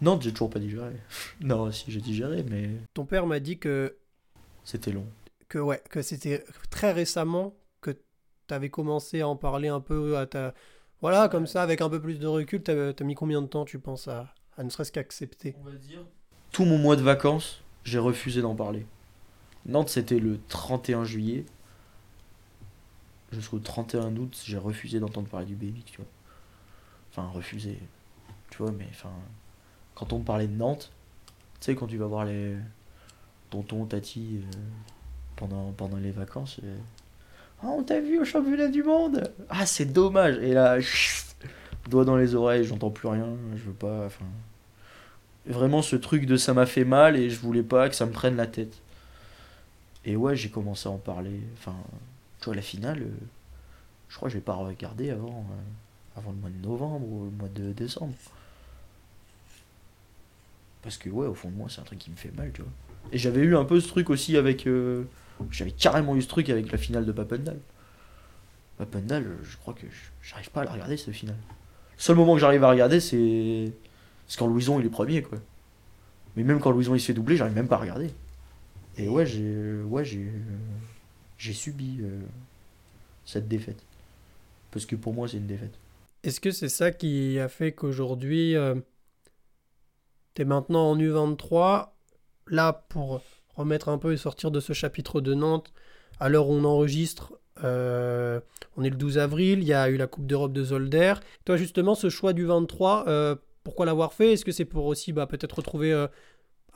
[0.00, 0.04] J'ai.
[0.04, 0.92] j'ai- Nantes, j'ai toujours pas digéré.
[1.40, 3.96] non, si, j'ai digéré, mais Ton père m'a dit que,
[4.64, 5.06] c'était long.
[5.48, 7.96] que, ouais, que c'était très récemment que
[8.46, 10.54] t'avais commencé à en parler un peu à ta.
[11.00, 13.64] Voilà, comme ça, avec un peu plus de recul, t'as as mis combien de temps,
[13.64, 15.54] tu penses, à, à ne serait-ce qu'accepter?
[15.60, 16.04] On va dire.
[16.50, 18.84] Tout mon mois de vacances, j'ai refusé d'en parler.
[19.66, 21.44] Nantes, c'était le 31 juillet.
[23.30, 26.06] Jusqu'au 31 août, j'ai refusé d'entendre parler du BMX, tu vois.
[27.10, 27.78] Enfin, refusé.
[28.50, 29.12] Tu vois, mais enfin.
[29.98, 30.92] Quand on parlait de Nantes,
[31.60, 32.54] tu sais, quand tu vas voir les
[33.50, 34.58] tontons, tati euh,
[35.36, 36.60] pendant, pendant les vacances.
[36.62, 36.76] euh,
[37.62, 40.78] Ah, on t'a vu au championnat du monde Ah, c'est dommage Et là,
[41.88, 43.26] doigt dans les oreilles, j'entends plus rien,
[43.56, 44.06] je veux pas.
[44.06, 44.26] Enfin
[45.48, 48.12] vraiment ce truc de ça m'a fait mal et je voulais pas que ça me
[48.12, 48.74] prenne la tête.
[50.04, 51.40] Et ouais, j'ai commencé à en parler.
[51.54, 51.74] Enfin,
[52.40, 53.10] tu vois, la finale, euh,
[54.08, 57.24] je crois que je vais pas regarder avant, euh, avant le mois de novembre ou
[57.24, 58.14] le mois de décembre.
[60.88, 62.62] Parce que ouais, au fond de moi, c'est un truc qui me fait mal, tu
[62.62, 62.70] vois.
[63.12, 64.66] Et j'avais eu un peu ce truc aussi avec.
[64.66, 65.04] euh,
[65.50, 67.58] j'avais carrément eu ce truc avec la finale de Papendal.
[68.78, 69.84] Papendal, je crois que
[70.22, 71.36] j'arrive pas à la regarder cette finale.
[71.98, 73.70] Le seul moment que j'arrive à regarder, c'est.
[74.28, 75.36] C'est quand Louison il est premier, quoi.
[76.36, 78.08] Mais même quand Louison il se fait doubler, j'arrive même pas à regarder.
[78.96, 79.82] Et ouais, j'ai.
[79.82, 80.32] Ouais, j'ai.
[81.36, 82.18] J'ai subi euh,
[83.26, 83.84] cette défaite.
[84.70, 85.74] Parce que pour moi, c'est une défaite.
[86.22, 88.74] Est-ce que c'est ça qui a fait qu'aujourd'hui, euh,
[90.38, 91.88] tu es maintenant en U23,
[92.46, 93.20] là pour
[93.56, 95.72] remettre un peu et sortir de ce chapitre de Nantes,
[96.20, 97.32] à l'heure où on enregistre,
[97.64, 98.38] euh,
[98.76, 101.14] on est le 12 avril, il y a eu la Coupe d'Europe de Zolder.
[101.44, 103.34] Toi justement, ce choix du 23, euh,
[103.64, 104.34] pourquoi l'avoir fait?
[104.34, 105.92] Est-ce que c'est pour aussi bah, peut-être retrouver...
[105.92, 106.06] euh,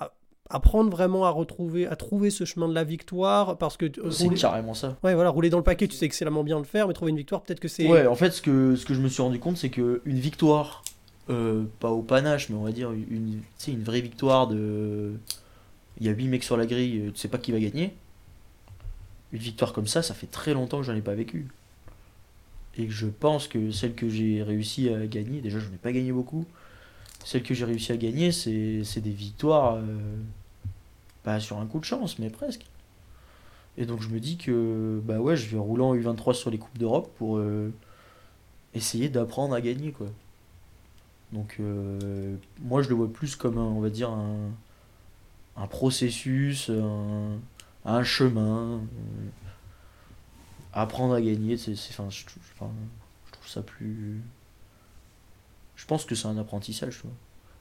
[0.01, 0.13] à-
[0.51, 3.59] apprendre vraiment à retrouver, à trouver ce chemin de la victoire?
[3.59, 4.97] Parce que C'est rouler- carrément ça.
[5.05, 7.17] ouais voilà rouler dans le paquet tu sais excellemment bien le faire mais trouver une
[7.17, 9.39] victoire peut-être que c'est Ouais, en fait, ce que, ce que je me suis rendu
[9.39, 10.83] compte, c'est que une victoire,
[11.31, 13.43] euh, pas au panache, mais on va dire une,
[13.83, 15.15] vraie victoire de.
[16.01, 17.95] Il y a 8 mecs sur la grille, tu sais pas qui va gagner.
[19.33, 21.49] Une victoire comme ça, ça fait très longtemps que j'en ai pas vécu.
[22.77, 26.13] Et je pense que celle que j'ai réussi à gagner, déjà j'en ai pas gagné
[26.13, 26.47] beaucoup,
[27.25, 30.17] celle que j'ai réussi à gagner, c'est des victoires, euh,
[31.23, 32.65] pas sur un coup de chance, mais presque.
[33.77, 36.59] Et donc je me dis que bah ouais, je vais rouler en U23 sur les
[36.59, 37.73] Coupes d'Europe pour euh,
[38.75, 40.09] essayer d'apprendre à gagner quoi.
[41.33, 44.51] Donc euh, moi je le vois plus comme un, on va dire un,
[45.57, 48.81] un processus, un, chemin.
[48.81, 49.29] euh,
[50.73, 51.93] apprendre à gagner, c'est, je,
[52.27, 54.21] trouve- ça plus.
[55.77, 57.03] Je pense que c'est un apprentissage.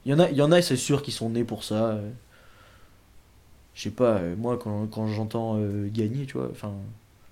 [0.06, 1.98] Il y en a, c'est sûr, qui sont nés pour ça.
[3.74, 5.58] Je sais pas, euh, moi quand, j'entends
[5.88, 6.52] gagner, tu vois,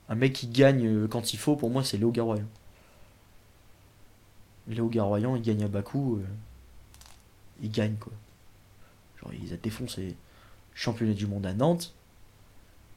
[0.08, 2.44] un mec qui gagne quand il faut, pour moi c'est Léo Garoyan.
[4.68, 6.24] Léo Garoyan, il gagne à Bakou, euh,
[7.62, 8.12] il gagne quoi.
[9.20, 10.16] Genre il a défoncé
[10.74, 11.94] championnat du monde à Nantes,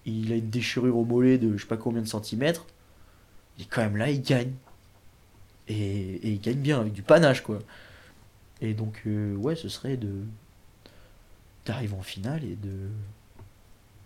[0.05, 2.65] il a une déchirure au mollet de je sais pas combien de centimètres,
[3.57, 4.53] il est quand même là, il gagne.
[5.69, 7.59] Et, il gagne bien, avec du panache quoi.
[8.61, 10.23] Et donc, euh, ouais, ce serait de
[11.65, 12.89] d'arriver en finale et de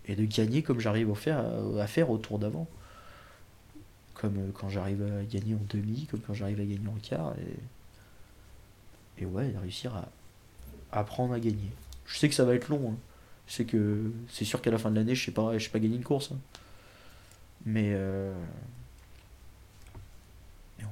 [0.06, 1.44] et de gagner comme j'arrive à faire,
[1.78, 2.66] à faire au tour d'avant.
[4.20, 7.34] Comme euh, quand j'arrive à gagner en demi, comme quand j'arrive à gagner en quart.
[9.18, 10.08] Et, et ouais, réussir à
[10.92, 11.70] apprendre à gagner.
[12.06, 12.92] Je sais que ça va être long.
[12.92, 12.96] hein.
[13.46, 15.96] Je sais que c'est sûr qu'à la fin de l'année, je sais sais pas gagner
[15.96, 16.32] une course.
[16.32, 16.38] hein.
[17.64, 18.32] Mais euh,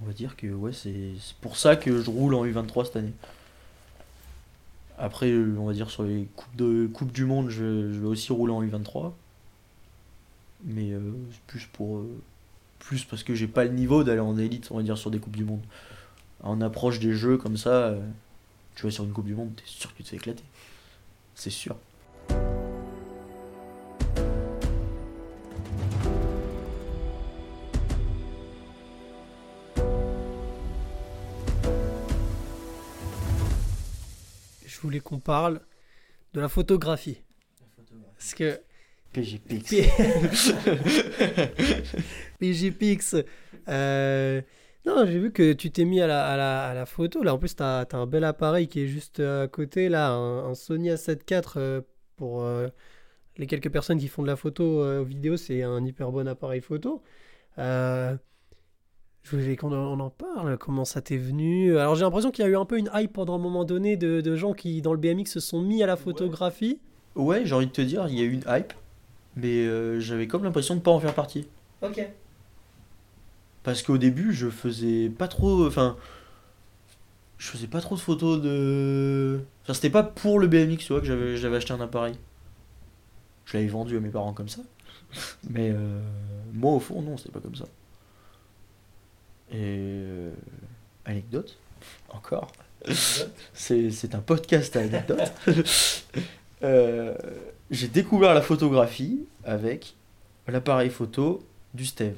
[0.03, 3.13] on va dire que ouais, c'est pour ça que je roule en U23 cette année.
[4.99, 8.33] Après, euh, on va dire sur les coupes, de, du monde, je, je vais aussi
[8.33, 9.13] rouler en U23.
[10.65, 11.01] Mais euh,
[11.33, 12.05] c'est plus pour.
[12.79, 15.19] Plus parce que j'ai pas le niveau d'aller en élite, on va dire, sur des
[15.19, 15.63] coupes du monde.
[16.43, 18.01] En approche des jeux comme ça, euh,
[18.75, 20.45] tu vois, sur une coupe du monde, t'es sûr que tu te fais éclater.
[21.35, 21.77] C'est sûr.
[34.77, 35.63] je voulais qu'on parle
[36.35, 37.23] de la photographie
[38.19, 38.61] parce que
[39.13, 40.53] PGPX.
[42.39, 43.17] PGPix.
[43.69, 44.41] Euh,
[44.85, 47.23] non, j'ai vu que tu t'es mis à la, à la, à la photo.
[47.23, 49.89] Là, en plus, tu as, un bel appareil qui est juste à côté.
[49.89, 51.81] Là, un, un Sony A7 IV euh,
[52.17, 52.69] pour euh,
[53.37, 55.37] les quelques personnes qui font de la photo euh, vidéo.
[55.37, 57.03] C'est un hyper bon appareil photo.
[57.59, 58.17] Euh,
[59.25, 60.57] je voulais qu'on en, on en parle.
[60.57, 61.77] Comment ça t'est venu?
[61.79, 63.97] Alors, j'ai l'impression qu'il y a eu un peu une hype pendant un moment donné
[63.97, 66.79] de, de gens qui, dans le BMX, se sont mis à la photographie.
[67.17, 68.73] Ouais, j'ai envie de te dire, il y a eu une hype,
[69.37, 71.49] mais euh, j'avais comme l'impression de pas en faire partie.
[71.83, 72.07] Ok.
[73.67, 75.67] Parce qu'au début, je faisais pas trop.
[75.67, 75.97] Enfin.
[77.37, 79.41] Je faisais pas trop de photos de.
[79.65, 82.15] Enfin, c'était pas pour le BMX, tu vois, que j'avais j'avais acheté un appareil.
[83.45, 84.63] Je l'avais vendu à mes parents comme ça.
[85.51, 86.01] Mais euh,
[86.55, 87.67] moi, au fond, non, c'était pas comme ça.
[89.51, 89.57] Et.
[89.59, 90.31] euh,
[91.05, 91.59] anecdote,
[92.11, 92.53] encore.
[93.55, 95.33] C'est c'est un podcast à anecdote.
[96.63, 97.15] Euh,
[97.71, 99.95] J'ai découvert la photographie avec
[100.49, 101.45] l'appareil photo
[101.75, 102.15] du Steve.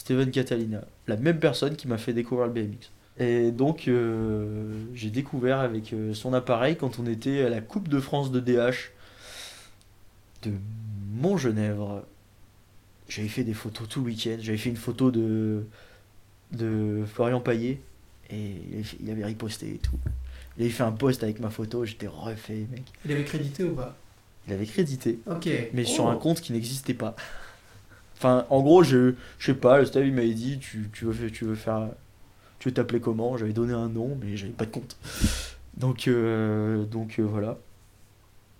[0.00, 2.88] Steven Catalina, la même personne qui m'a fait découvrir le BMX.
[3.18, 7.86] Et donc, euh, j'ai découvert avec euh, son appareil quand on était à la Coupe
[7.88, 8.92] de France de DH
[10.42, 10.52] de
[11.12, 12.02] Montgenèvre.
[13.10, 14.36] J'avais fait des photos tout le week-end.
[14.40, 15.64] J'avais fait une photo de,
[16.52, 17.80] de Florian Payet
[18.30, 19.98] et il avait, fait- il avait riposté et tout.
[20.56, 22.84] Il avait fait un post avec ma photo, j'étais refait, mec.
[23.04, 23.96] Il avait crédité ou pas?
[24.48, 25.46] Il avait crédité Ok.
[25.74, 26.08] mais sur Oh.
[26.08, 27.14] un compte qui n'existait pas.
[28.20, 31.30] Enfin, en gros, je, je sais pas, le staff il m'avait dit tu, tu veux,
[31.30, 31.88] tu veux faire.
[32.58, 33.38] Tu veux t'appeler comment?
[33.38, 34.98] J'avais donné un nom, mais j'avais pas de compte.
[35.78, 37.56] Donc, euh, donc euh, voilà.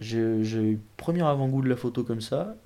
[0.00, 2.56] J'ai eu premier avant-goût de la photo comme ça.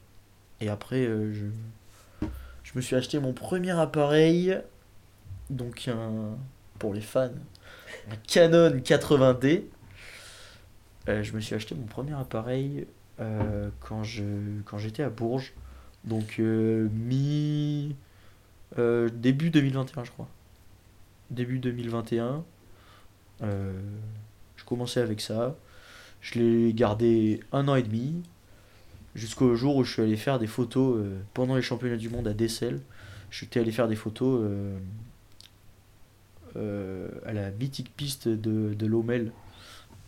[0.61, 2.27] Et après, euh, je,
[2.63, 4.57] je me suis acheté mon premier appareil.
[5.51, 6.37] Donc, un,
[6.79, 7.31] pour les fans,
[8.09, 9.65] un Canon 80D.
[11.09, 12.87] Euh, je me suis acheté mon premier appareil
[13.81, 14.23] quand je
[14.65, 15.53] quand j'étais à Bourges
[16.05, 17.97] donc euh, mi
[18.79, 20.29] euh, début 2021 je crois
[21.31, 22.45] début 2021.
[23.43, 23.73] Euh,
[24.57, 25.57] je commençais avec ça.
[26.21, 28.23] Je l'ai gardé un an et demi.
[29.15, 32.27] Jusqu'au jour où je suis allé faire des photos euh, pendant les championnats du monde
[32.29, 32.81] à Dessel.
[33.31, 34.49] J'étais allé faire des photos
[36.55, 39.33] à la mythique piste de, de Lomel,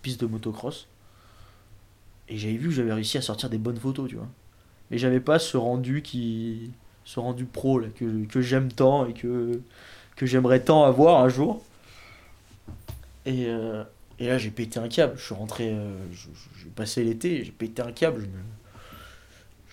[0.03, 0.87] piste de motocross.
[2.29, 4.29] Et j'avais vu que j'avais réussi à sortir des bonnes photos, tu vois.
[4.91, 6.71] Mais j'avais pas ce rendu qui.
[7.05, 9.61] ce rendu pro là, que, que j'aime tant et que,
[10.17, 11.65] que j'aimerais tant avoir un jour.
[13.25, 13.83] Et, euh,
[14.19, 15.15] et là j'ai pété un câble.
[15.17, 15.71] Je suis rentré.
[15.73, 18.29] euh, j'ai passé l'été, j'ai pété un câble.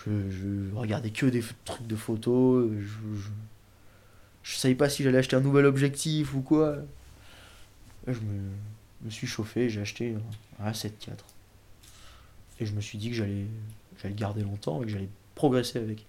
[0.05, 2.69] Je, je, regardais que des trucs de photos.
[2.79, 3.29] Je,
[4.43, 6.77] je, savais pas si j'allais acheter un nouvel objectif ou quoi.
[8.07, 8.49] Je me,
[9.03, 10.15] me suis chauffé, j'ai acheté
[10.59, 11.13] un A7 IV.
[12.59, 13.45] Et je me suis dit que j'allais
[13.97, 16.05] j'allais le garder longtemps et que j'allais progresser avec.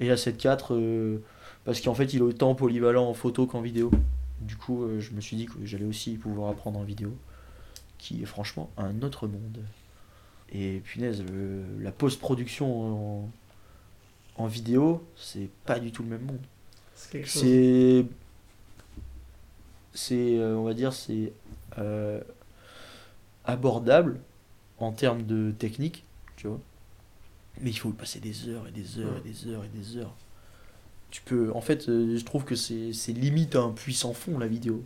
[0.00, 1.18] Et A7 IV, euh,
[1.64, 3.90] parce qu'en fait il est autant polyvalent en photo qu'en vidéo.
[4.40, 7.14] Du coup, euh, je me suis dit que j'allais aussi pouvoir apprendre en vidéo,
[7.98, 9.58] qui est franchement un autre monde.
[10.52, 13.30] Et punaise, le- la post-production en,
[14.36, 16.40] en vidéo, c'est pas du tout le même monde.
[17.28, 18.06] C'est.
[19.94, 21.32] C'est, euh, on va dire, c'est
[21.78, 22.20] euh,
[23.44, 24.20] abordable
[24.78, 26.04] en termes de technique,
[26.36, 26.60] tu vois.
[27.60, 29.96] Mais il faut y passer des heures et des heures et des heures et des
[29.98, 30.14] heures.
[31.10, 31.52] Tu peux.
[31.54, 34.82] En fait, euh, je trouve que c'est limite un puissant fond la vidéo.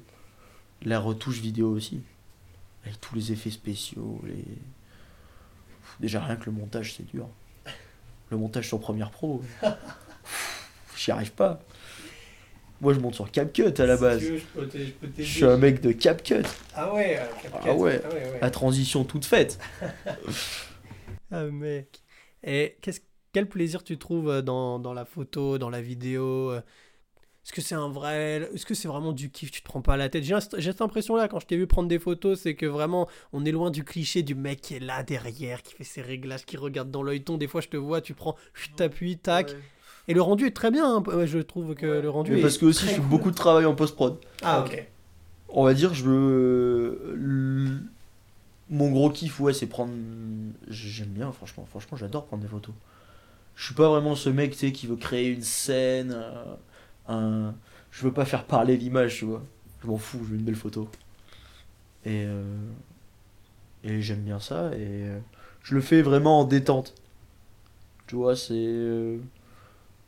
[0.83, 2.03] La retouche vidéo aussi.
[2.85, 4.45] Avec tous les effets spéciaux, les.
[6.01, 7.29] Déjà rien que le montage, c'est dur.
[8.31, 9.43] Le montage sur Premiere Pro.
[10.97, 11.61] J'y arrive pas.
[12.81, 14.23] Moi, je monte sur CapCut à la base.
[15.19, 16.43] Je suis un mec de CapCut.
[16.75, 17.19] Ah ouais,
[17.64, 18.03] Ah ouais.
[18.41, 19.59] La transition toute faite.
[21.33, 22.03] Ah mec.
[22.47, 22.78] Et
[23.32, 26.61] quel plaisir tu trouves euh, dans, dans la photo, dans la vidéo euh,
[27.44, 28.49] Est-ce que c'est un vrai...
[28.55, 29.51] Est-ce que c'est vraiment du kiff?
[29.51, 30.24] Tu te prends pas la tête?
[30.24, 33.53] J'ai, cette impression-là quand je t'ai vu prendre des photos, c'est que vraiment on est
[33.53, 36.90] loin du cliché du mec qui est là derrière, qui fait ses réglages, qui regarde
[36.90, 37.36] dans l'œil ton.
[37.36, 39.55] Des fois je te vois, tu prends, je t'appuie, tac.
[40.09, 41.03] Et le rendu est très bien, hein.
[41.07, 42.42] Ouais, je trouve que le rendu Mais est...
[42.42, 44.18] parce que aussi, je fais beaucoup de travail en post-prod.
[44.42, 44.86] Ah ok.
[45.49, 46.05] On va dire, je
[48.69, 49.93] Mon gros kiff, ouais, c'est prendre.
[50.69, 51.64] J'aime bien, franchement.
[51.67, 52.75] Franchement, j'adore prendre des photos.
[53.57, 56.12] Je suis pas vraiment ce mec, tu sais, qui veut créer une scène.
[56.14, 56.57] euh,
[57.09, 57.55] Un...
[57.93, 59.45] Je veux pas faire parler l'image, tu vois.
[59.83, 60.91] Je m'en fous, je veux une belle photo.
[62.05, 62.25] Et.
[62.27, 62.43] euh,
[63.85, 64.71] Et j'aime bien ça.
[64.75, 65.19] Et euh,
[65.62, 66.95] je le fais vraiment en détente.
[68.07, 68.55] Tu vois, c'est.
[68.55, 69.19] euh,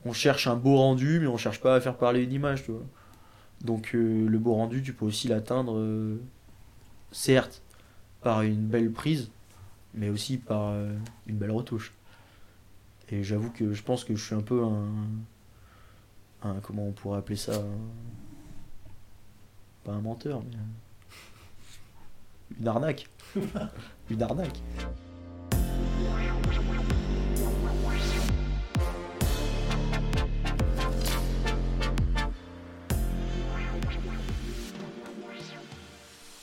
[0.06, 2.72] On cherche un beau rendu, mais on cherche pas à faire parler une image, tu
[2.72, 2.84] vois.
[3.64, 5.78] Donc le beau rendu, tu peux aussi l'atteindre,
[7.12, 7.62] certes,
[8.22, 9.30] par une belle prise,
[9.94, 10.92] mais aussi par euh,
[11.26, 11.92] une belle retouche.
[13.10, 14.86] Et j'avoue que je pense que je suis un peu un...
[16.42, 17.78] un comment on pourrait appeler ça un-
[19.84, 20.56] Pas un menteur, mais...
[20.56, 23.08] un- Une arnaque.
[24.10, 24.60] une arnaque.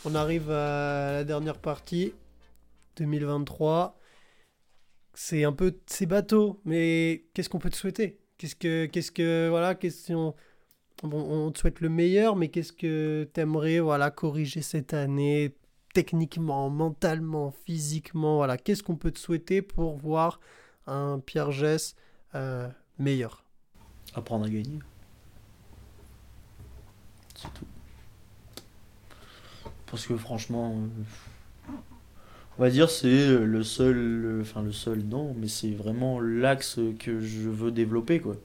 [0.08, 2.14] On arrive à la dernière partie,
[2.98, 4.00] 2023.
[5.16, 8.20] C'est un peu c'est bateau, mais qu'est-ce qu'on peut te souhaiter?
[8.38, 9.76] Qu'est-ce que qu'est-ce que voilà,
[11.02, 15.56] on te souhaite le meilleur, mais qu'est-ce que t'aimerais voilà corriger cette année
[15.96, 20.40] techniquement, mentalement, physiquement, voilà, qu'est-ce qu'on peut te souhaiter pour voir
[20.86, 21.96] un Pierre Gess
[22.36, 23.44] euh, meilleur?
[24.14, 24.80] Apprendre à gagner.
[27.36, 27.66] C'est tout.
[29.90, 30.76] Parce que franchement,
[31.70, 31.72] euh,
[32.58, 37.20] on va dire c'est le seul, enfin le seul non, mais c'est vraiment l'axe que
[37.22, 38.36] je veux développer quoi.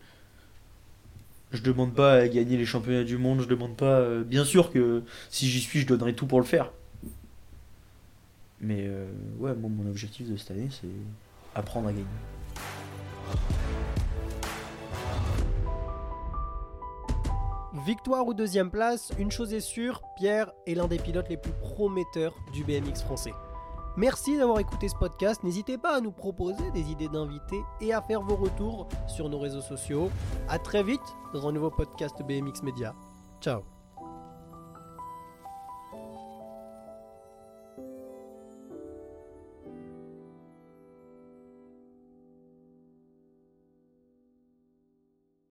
[1.52, 3.98] Je demande pas à gagner les championnats du monde, je demande pas.
[4.00, 6.70] euh, bien sûr que si j'y suis, je donnerai tout pour le faire.
[8.60, 9.06] Mais euh,
[9.38, 10.88] ouais, moi mon objectif de cette année c'est
[11.54, 12.04] apprendre à gagner.
[17.84, 21.52] Victoire ou deuxième place, une chose est sûre, Pierre est l'un des pilotes les plus
[21.52, 23.32] prometteurs du BMX français.
[23.96, 25.42] Merci d'avoir écouté ce podcast.
[25.44, 29.38] N'hésitez pas à nous proposer des idées d'invités et à faire vos retours sur nos
[29.38, 30.10] réseaux sociaux.
[30.48, 31.00] À très vite
[31.32, 32.94] dans un nouveau podcast BMX Media.
[33.40, 33.79] Ciao